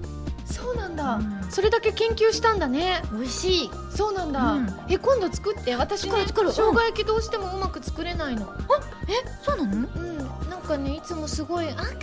[0.61, 1.51] そうなんだ、うん。
[1.51, 3.01] それだけ研究したんだね。
[3.11, 3.71] 美味しい。
[3.95, 4.69] そうなんだ、うん。
[4.89, 5.75] え今度作って。
[5.75, 6.49] 私ね作る作る。
[6.49, 8.45] 生姜焼きどうしてもうまく作れないの。
[9.43, 9.87] そうなの？
[9.95, 10.17] うん。
[10.49, 11.95] なんかねいつもすごいあ辛い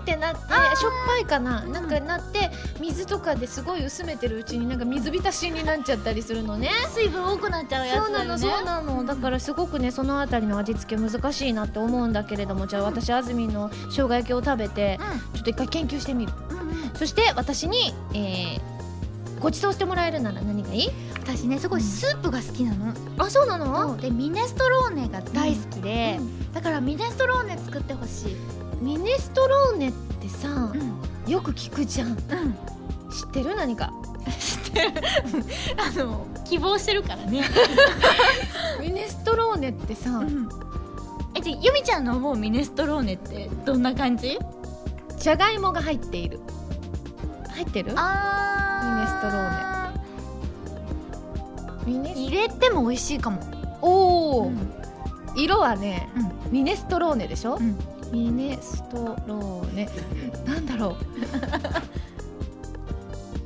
[0.00, 1.72] ってなってしょっぱいかな、ん。
[1.72, 6.70] なんかなって水とかですごい薄めてるうちになんか水浸しになっちゃったりするのね。
[6.94, 9.04] 水分多くなっちゃうやそうなのそうなの。
[9.04, 14.98] だからすごくねそのあたりの味付け難しいなって思うんだけれどもじゃあ私あずみんの生姜焼きを食べて
[15.34, 16.32] ちょっと一回研究してみる。
[16.32, 16.57] うんうんうん
[16.94, 18.60] そして私に、えー
[19.40, 20.90] ご馳走してもらえるなら何がいい？
[21.22, 23.96] 私ねすごいスープが好きなの、あそうなの？
[23.96, 26.52] でミネストローネが大好きで、うん。
[26.52, 28.36] だからミネストローネ作ってほしい。
[28.82, 31.00] ミネストローネってさ、ん。
[31.28, 32.08] よく聞くじゃん。
[32.08, 32.16] うん。
[32.16, 32.16] 知
[33.26, 33.54] ってる？
[33.54, 33.92] 何か？
[35.76, 37.44] あの希望してるからね、
[38.82, 40.20] ミネストローネってさ、
[41.36, 44.36] えじゃあゆみちゃんの思うミネストローネってどんな感じ？
[45.16, 46.40] じゃがいもが入っている
[47.58, 47.92] 入ってる？
[47.96, 49.92] あ
[51.84, 53.40] ミネス入れても美味しいかも。
[53.82, 54.72] おお、うん。
[55.34, 56.08] 色はね、
[56.50, 57.76] うミネストローネでしょ、うん。
[58.12, 59.88] ミネストローネ。
[60.46, 60.96] なんだろう。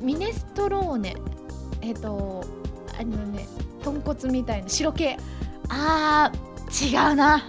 [0.05, 1.15] ミネストローネ。
[1.81, 2.43] えっ、と
[2.99, 3.47] あのね
[3.83, 5.11] 豚骨みたいな白系。
[5.11, 5.17] 違う
[5.69, 7.37] あー違うな。
[7.39, 7.41] 違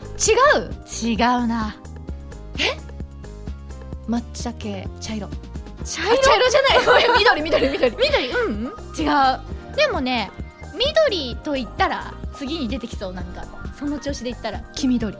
[1.43, 1.47] う？
[1.47, 1.77] な。
[4.09, 5.29] 抹茶系茶色
[5.85, 7.18] 茶あ茶色じゃない。
[7.18, 7.97] 緑緑緑。
[7.97, 8.30] 緑？
[8.30, 9.07] うん、うん、違
[9.72, 9.76] う。
[9.76, 10.30] でもね
[10.74, 13.45] 緑と言ったら次に出てきそうなんか。
[13.78, 15.16] その調子で言ったら黄緑。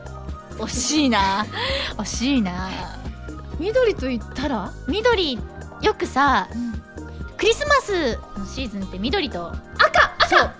[0.57, 1.45] 惜しいな。
[1.97, 2.69] 惜しいな。
[3.59, 5.39] 緑と言ったら、緑
[5.81, 6.47] よくさ
[7.37, 10.27] クリスマスのシーズンって緑と赤赤！
[10.29, 10.51] そう。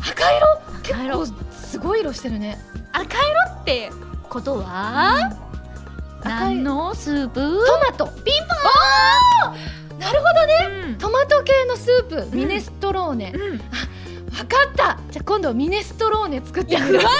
[0.00, 0.46] 赤色？
[0.78, 1.18] 赤色。
[1.18, 2.58] 結構すごい色してるね。
[2.92, 3.90] 赤色って
[4.28, 5.47] ことは、赤い
[6.28, 7.40] 何のスープ？
[7.40, 7.48] ト
[7.78, 8.06] マト。
[8.22, 8.54] ピンポ
[9.96, 9.98] ン。
[9.98, 10.68] なるほどね。
[10.86, 10.94] うん。
[10.98, 12.36] トマト系のスープ。
[12.36, 13.58] ミネストローネ、うん。
[13.58, 13.66] 分
[14.46, 14.98] かった。
[15.10, 16.92] じゃあ今度ミネストローネ作ってみる。
[16.98, 17.10] できる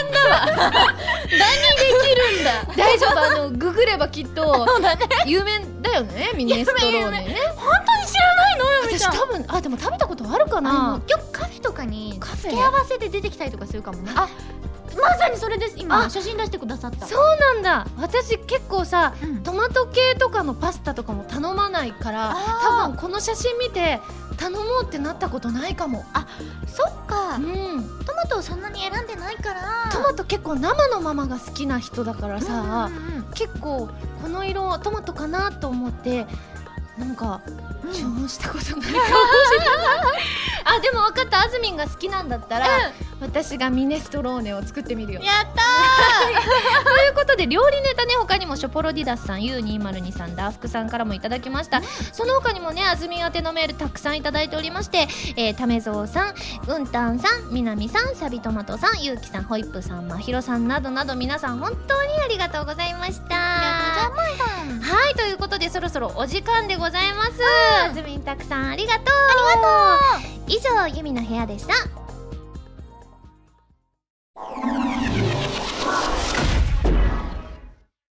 [2.40, 2.64] んだ。
[2.76, 4.66] 大丈夫あのググればきっと
[5.26, 7.36] 有名だよねミネストローネね。
[7.56, 12.36] 本当に知らないのよみちゃん私多分あでも食べたことあるかあなのよくカフェとかにカフェ？
[12.42, 14.12] 付け合わせで出てきたりとかするかもね。
[14.14, 14.28] あ
[15.03, 16.05] まさにそれです今。
[16.05, 17.07] あ写真出してくださった。
[17.07, 17.86] そうなんだ。
[17.99, 19.42] 私結構さうん。
[19.42, 24.01] トマト系とかのパスタとかも頼まないから多分この写真見て
[24.36, 26.05] 頼もうってなったことないかも。
[26.66, 27.36] そっか。
[27.36, 28.05] うん。
[28.05, 29.90] トマトをそんなに選んでないから。
[29.92, 33.88] トマト結構生のままが好きな人だからさ、うんうんうん結構
[34.20, 36.26] この色トマトかなと思って
[36.99, 37.40] なんか
[37.84, 37.92] うん。
[37.92, 38.99] 注文したことないかもしれない、
[40.64, 41.40] あでも分かった。
[41.40, 42.66] あずみんが好きなんだったら、
[43.20, 45.20] 私がミネストローネを作ってみるよ。
[45.20, 45.62] やった
[46.84, 51.82] ということで料理ネタね他にもショポロディダスさん U202 さんダーフクさんからもいただきました、
[52.12, 56.34] その他にもねあずみん宛てのメールたくさんいただいておりまして、えー、ためぞうさん
[56.66, 63.34] うんたんさんみなみさんサビトマトさんゆうきさんホイップさんまひろさんなどなど皆さん本当にありがとうございました。
[63.34, 67.32] はいということでそろそろお時間でございます、
[67.86, 69.04] あずみんたくさんありがとう。
[69.04, 71.74] ありがとう以上ゆみの部屋でした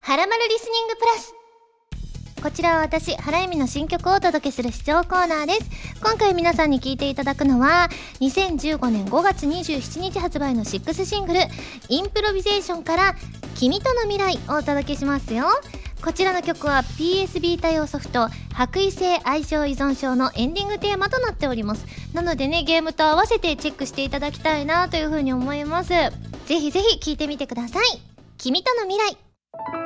[0.00, 1.34] はらまるリスニングプラス
[2.42, 5.60] こちらは私、原由美の新曲をお届けする視聴コーナーです。
[6.02, 7.88] 今回皆さんに聴いていただくのは、
[8.20, 11.40] 2015年5月27日発売の6シングル、
[11.88, 13.14] インプロビゼーションから、
[13.54, 15.46] 君との未来をお届けしますよ。
[16.04, 21.86] こちらの曲は PSB 対応ソフト、白衣性愛情依存症のエンディングテーマとなっております。
[22.12, 25.94] なのでね、ゲームと合わせてチェックしていただきたいなというふうに思います。
[26.46, 27.84] ぜひぜひ聴いてみてください
[28.38, 29.83] 君との未来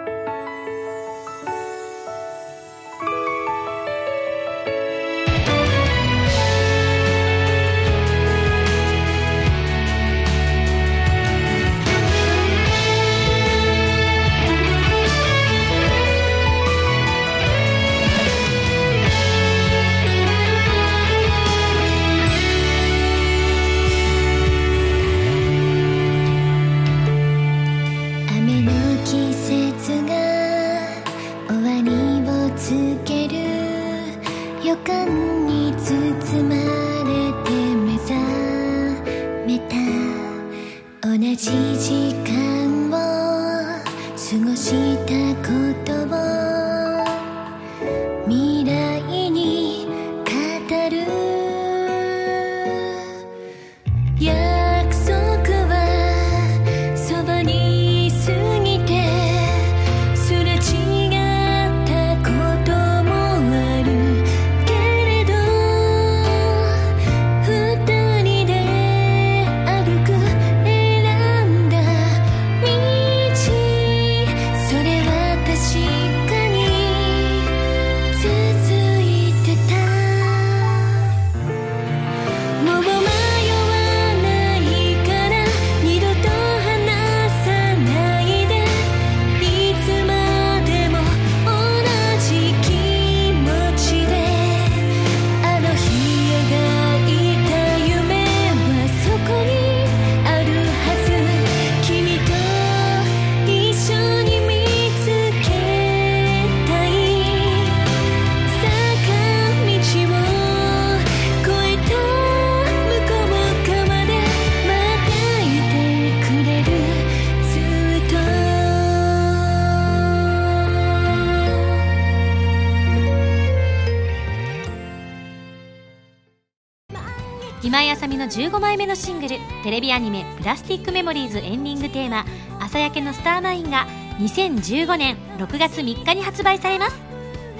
[128.49, 132.24] 15枚目のシングルテレビアニメ「プラスティックメモリーズ」エンディングテーマ
[132.59, 133.86] 「朝焼けのスターマイン」が
[134.18, 136.96] 2015年6月3日に発売されます。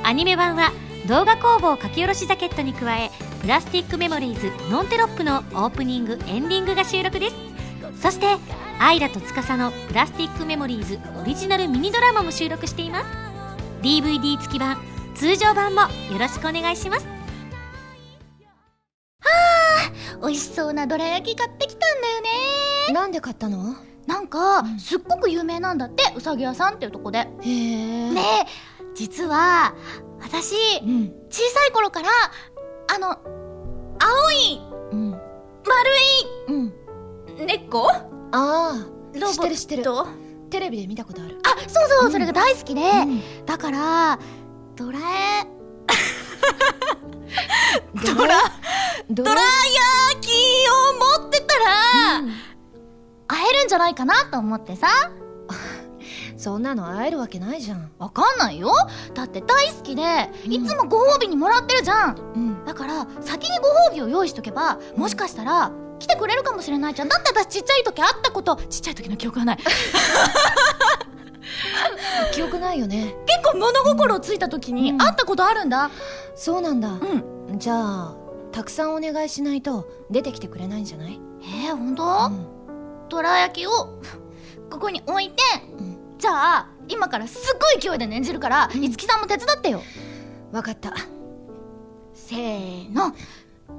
[0.03, 0.73] アニメ版は
[1.07, 3.11] 動画工房書き下ろしジャケットに加え
[3.43, 7.37] 「プラスティックメモリーズノンテロップ」のオープニングエンディングが収録です。
[8.01, 8.39] そして
[8.79, 13.07] アイラと司の「プラスティックメモリーズ」オリジナルミニドラマも収録しています。
[13.83, 14.79] DVD 付き版
[15.15, 17.18] 通常版もよろしくお願いします。
[20.29, 22.93] 美味しそうなどら焼き買ってきたんだよね。
[22.93, 23.77] なんで買ったの？
[24.07, 27.21] なんかすっごく有名なんだってうさぎ屋さんっていうとこで。
[27.21, 28.11] へえ。
[28.11, 28.47] ねえ
[28.95, 29.75] 実は
[30.21, 31.15] 私うん。
[31.31, 32.09] 小さい頃から
[32.95, 33.17] あの青
[34.33, 34.61] い
[34.93, 35.11] うん。
[35.13, 35.23] 丸
[36.49, 36.67] うん。
[37.41, 37.91] い猫？
[37.91, 38.03] あ
[38.33, 38.75] あ
[39.15, 39.33] ロボット？
[39.33, 39.85] 知ってる知ってる。
[40.51, 41.39] テレビで見たことある。
[41.43, 43.47] あそうそう、うんそれが大好きで、うん。
[43.47, 44.19] だから
[44.77, 45.47] ドラえ
[48.17, 48.37] ドラ
[49.11, 50.31] ドドラ焼き
[50.69, 52.33] を持ってたら、うん。
[53.27, 54.89] 会えるんじゃないかなと思ってさ。
[56.37, 57.91] そんなの会えるわけないじゃん。
[57.99, 58.73] わかんないよ。
[59.15, 60.53] だって大好きで、うん。
[60.53, 62.17] いつもご褒美にもらってるじゃん。
[62.35, 62.65] うん。
[62.65, 67.09] だから先にご褒美を用意しとけばもしかしたら来てくれるかもしれないじゃん。
[67.09, 69.59] だって私ちっちゃい時会ったことちっちゃい時の記憶がない
[72.33, 73.15] 記憶ないよね。
[73.27, 74.99] 結構物心ついた時にうん。
[74.99, 75.91] 会ったことあるんだ。
[76.35, 76.89] そうなんだ。
[76.91, 77.59] うん。
[77.59, 78.15] じゃあ
[78.53, 81.21] たくさんお願いしないと出てきてくれないんじゃない？
[81.43, 83.09] えー、ほんと、うん。
[83.09, 83.71] どら焼きを
[84.71, 85.43] ここに置いて、
[85.79, 85.99] うん。
[86.19, 88.83] じゃあ今からすっごい勢いで念じるからうん。
[88.85, 89.83] いつきさんも手伝ってよ。
[90.53, 90.93] わかった。
[92.15, 93.13] せーの。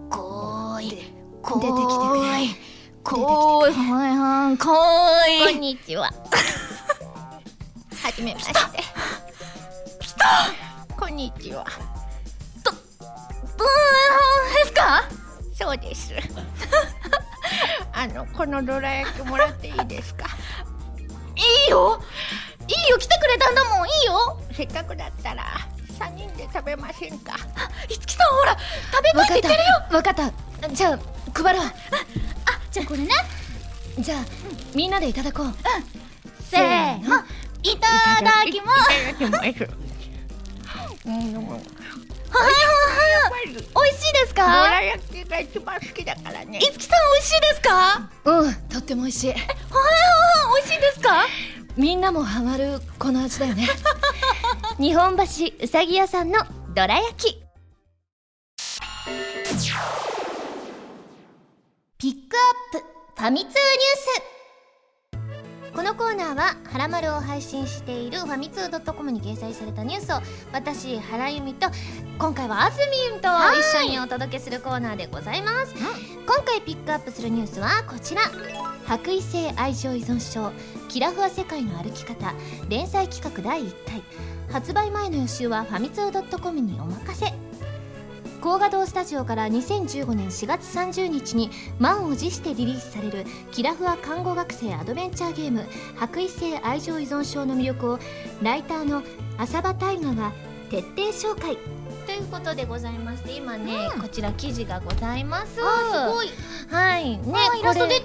[0.09, 0.89] こーい。
[0.91, 0.97] で
[1.41, 2.21] こ出てきてくれ。
[2.21, 2.55] ーい
[3.03, 3.73] こーい。
[3.73, 4.57] はいはい。
[4.57, 5.53] こーい。
[5.53, 6.11] こんにちは。
[8.03, 8.53] はじめまして。
[8.53, 10.95] 来た。
[10.97, 11.65] こんにちは。
[12.63, 15.03] ブーンですか？
[15.53, 16.13] そうです。
[17.93, 20.25] あの、このどら焼きもらっていいですか？
[21.35, 22.01] いいよ。
[22.67, 22.97] いいよ。
[22.97, 23.87] 来てくれたんだもん。
[23.87, 24.41] いいよ。
[24.55, 25.45] せっかくだったら、
[25.99, 27.35] 3人で食べませんか？
[27.89, 28.57] いつきさんほら
[28.91, 29.81] 食べたわかっいって言ってるよ。
[29.89, 29.95] た。
[29.97, 30.13] わかっ
[30.61, 30.69] た。
[30.69, 30.99] じゃあ
[31.43, 31.65] 配ろう。
[31.65, 31.71] あ
[32.71, 33.09] じゃあこれね。
[33.99, 34.19] じゃあ
[34.73, 35.53] みんなでいただこう。
[36.49, 37.23] せーの
[37.63, 37.87] いた
[38.23, 38.89] だきます
[39.23, 39.63] はいはいはい
[43.47, 43.63] 美味
[43.97, 46.61] しいですどから焼きが一番好きだからねい。
[46.61, 49.49] つきさん美味しいですかはうんとっても美味しいいはいはい
[50.61, 51.25] 美味しいですか
[51.75, 53.67] みんなもハマるこの味だよね
[54.77, 55.23] 日本橋
[55.61, 56.39] うさぎ屋さんの
[56.73, 57.41] どら焼き。
[61.97, 62.37] ピック
[62.73, 62.85] アップ
[63.21, 63.55] ファミ通ニュー
[64.31, 64.38] ス。
[65.79, 70.21] このコーナーは「はらまる」を配信しているファミツー .com に掲載されたニュースを
[70.51, 71.69] 私原由美と
[72.17, 72.79] 今回はあず
[73.11, 78.23] みんと一緒にお届けするコーナーでございます、今回ピックアップするニュースはこちら。
[78.87, 80.51] 白衣性愛情依存症
[80.89, 82.33] キラフワ世界の歩き方
[82.67, 84.03] 連載企画第1回。
[84.51, 87.33] 発売前の予習はファミツー .com にお任せ
[88.41, 95.65] 高画堂スタジオから2015年4月30日に満を持してリリースされるキラフワ看護学生アドベンチャーゲーム
[95.97, 97.99] 白衣性愛情依存症の魅力を
[98.41, 99.03] ライターの
[99.37, 100.31] 浅場大河が
[100.69, 101.57] 徹底紹介。
[102.05, 105.59] ということでございまして今ね、こちら記事がございます。
[105.61, 106.29] あすごい。
[106.71, 107.17] はい。
[107.17, 108.01] ねあイラストでそ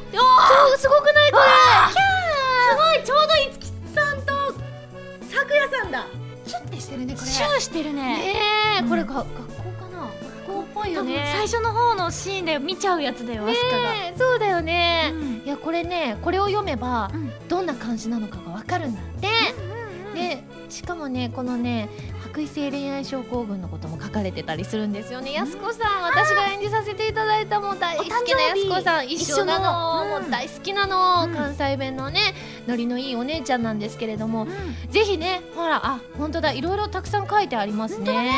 [0.74, 1.30] うすごくない？
[1.30, 1.44] これ。
[2.70, 3.06] すごい。
[3.06, 4.32] ちょうどいつきさんと
[5.32, 6.06] さくやさんだ。
[6.46, 7.26] シュッてしてるねこれ。
[7.26, 8.16] シューしてるね。
[8.82, 9.24] ねこれか
[10.74, 11.30] ぽいよね。
[11.32, 14.18] 最初の方のシーンで見ちゃうやつだよアスカが。
[14.18, 15.42] そうだよね、うん。
[15.44, 17.32] いやこれねこれを読めばうん。
[17.48, 19.28] どんな感じなのかがわかるんだって、
[20.14, 21.88] でしかもねこのね
[22.34, 28.16] 白衣性恋愛症候群のことも書かれてたりするんですよね、やすこさん私が演じさせていただいたもう大好きな
[28.56, 30.02] すこさん一緒なの。
[30.02, 30.22] うん。
[30.22, 31.34] もう大好きなの、うん。
[31.34, 32.34] 関西弁のね
[32.66, 34.90] ノリのいいお姉ちゃんなんですけれども、うん。
[34.90, 36.52] ぜひねほらあ本当だ。
[36.52, 38.28] いろいろたくさん書いてありますね。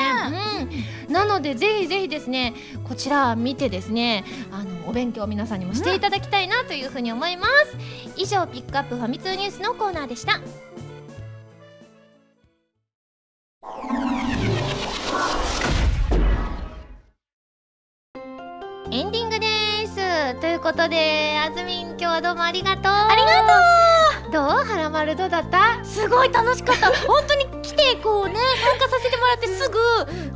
[1.08, 2.52] うん、なのでぜひぜひですね
[2.84, 7.76] こちら見てですねあのお勉強を皆さんにもしていただきたいなというふうに思います、
[8.16, 10.40] 以上ピックアップファミ通ニュースのコーナーでした
[18.92, 19.46] エンディングで
[19.88, 20.40] す。
[20.40, 22.92] ということであずみん今日はどうもありがとう。
[22.92, 23.40] ありが
[24.22, 24.32] とう。
[24.32, 24.46] どう？
[24.70, 25.84] はらまるどうだった？
[25.84, 26.92] すごい楽しかった。
[27.08, 29.78] 本当に来てこうね参加させてもらってすぐ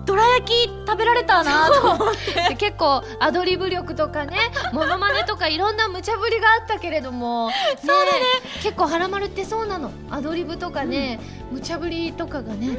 [0.05, 2.30] どら焼き食べられたなと思って。
[2.30, 2.30] で
[2.61, 4.37] 結構アドリブ力とかね
[4.75, 8.21] モノマネとかいろんな無茶ぶりがあったけれどもそうだね。
[8.63, 9.91] 結構はらまるってそうなの。
[10.11, 11.19] アドリブとかね、
[11.51, 12.77] 無茶ぶりとかがね、いっ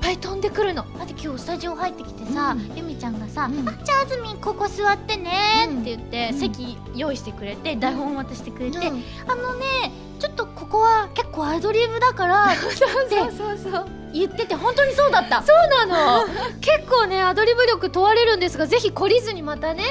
[0.00, 0.84] ぱい飛んでくるの。
[0.98, 2.72] だって今日スタジオ入ってきてさ、うん。
[2.76, 3.68] ゆみちゃんがさ、うん。
[3.68, 5.80] あじゃああずみんここ座ってねうん。
[5.82, 6.40] って言って、うん。
[6.40, 9.04] 席用意してくれて台本渡してくれて、うん。
[9.28, 15.42] あのねちょっとここは結構アドリブだからって そうそうそう言ってて本当にそうだった。
[15.42, 16.26] そうなの。
[16.60, 19.84] 結構ねアドリブ力問われるんですがぜひ懲りずにまたね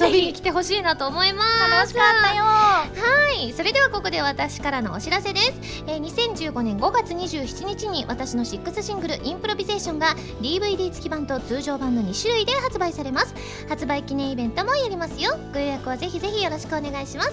[0.00, 1.70] 遊びに来てほしいなと思います。
[1.70, 2.44] 楽しかったよ。
[2.44, 2.90] は
[3.32, 3.52] い。
[3.52, 5.52] それではここで私からのお知らせです、
[5.86, 13.34] えー2015年5月27日に私の6シングル「インプロビゼーション」が DVD 付き版と通常版の2種類で発売されます。
[13.68, 15.36] 発売記念イベントもやりますよ。
[15.52, 17.32] ご予約はぜひぜひよろしくお願いします。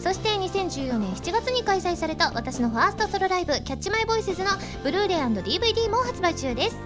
[0.00, 4.50] そして2014年7月に開催された私のファーストソロライブ「キャッチマイボイスズの
[4.82, 6.76] ブルーレイ &DVD も発売中です。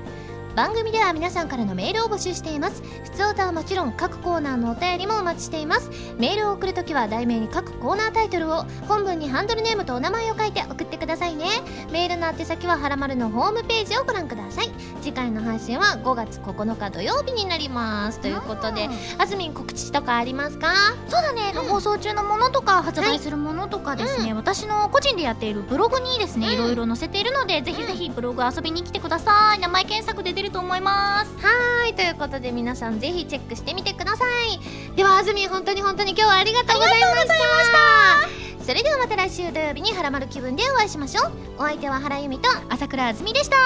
[0.58, 2.82] 番組では皆さんからのメールを募集しています。
[3.04, 5.88] 普通歌はもちろん各コーナーのお便りもお待ちしています。
[6.18, 11.46] メールを送るときは題名に各コーナータイトルを本文にハンドルネームとお名前を書いて送ってくださいね。
[11.92, 14.70] メールの宛先ははらまるのホームページをご覧ください。
[15.00, 18.18] 次回の配信は5月9日土曜日になります。
[18.18, 20.74] ということであずみん告知とかありますか？
[21.06, 26.52] そうだね、放送中のものとか発売するものとかですね、私の個人でやっているブログにですね、うん。
[26.54, 29.60] いろいろ載せているのでぜひぜひブログ遊びに来てください。
[29.60, 31.46] 名前検索で出ると思います。
[31.46, 34.96] はいということで皆さんぜひチェックしてみてください。
[34.96, 38.64] ではあずみん本当に本当に今日はありがとうございました。
[38.64, 41.32] それではまた来週土曜日にハラマル気分でお会いしましょう。
[41.58, 43.56] お相手は原由美と朝倉あずみでした。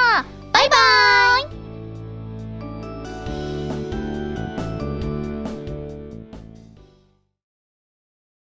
[0.52, 1.61] バイバーイ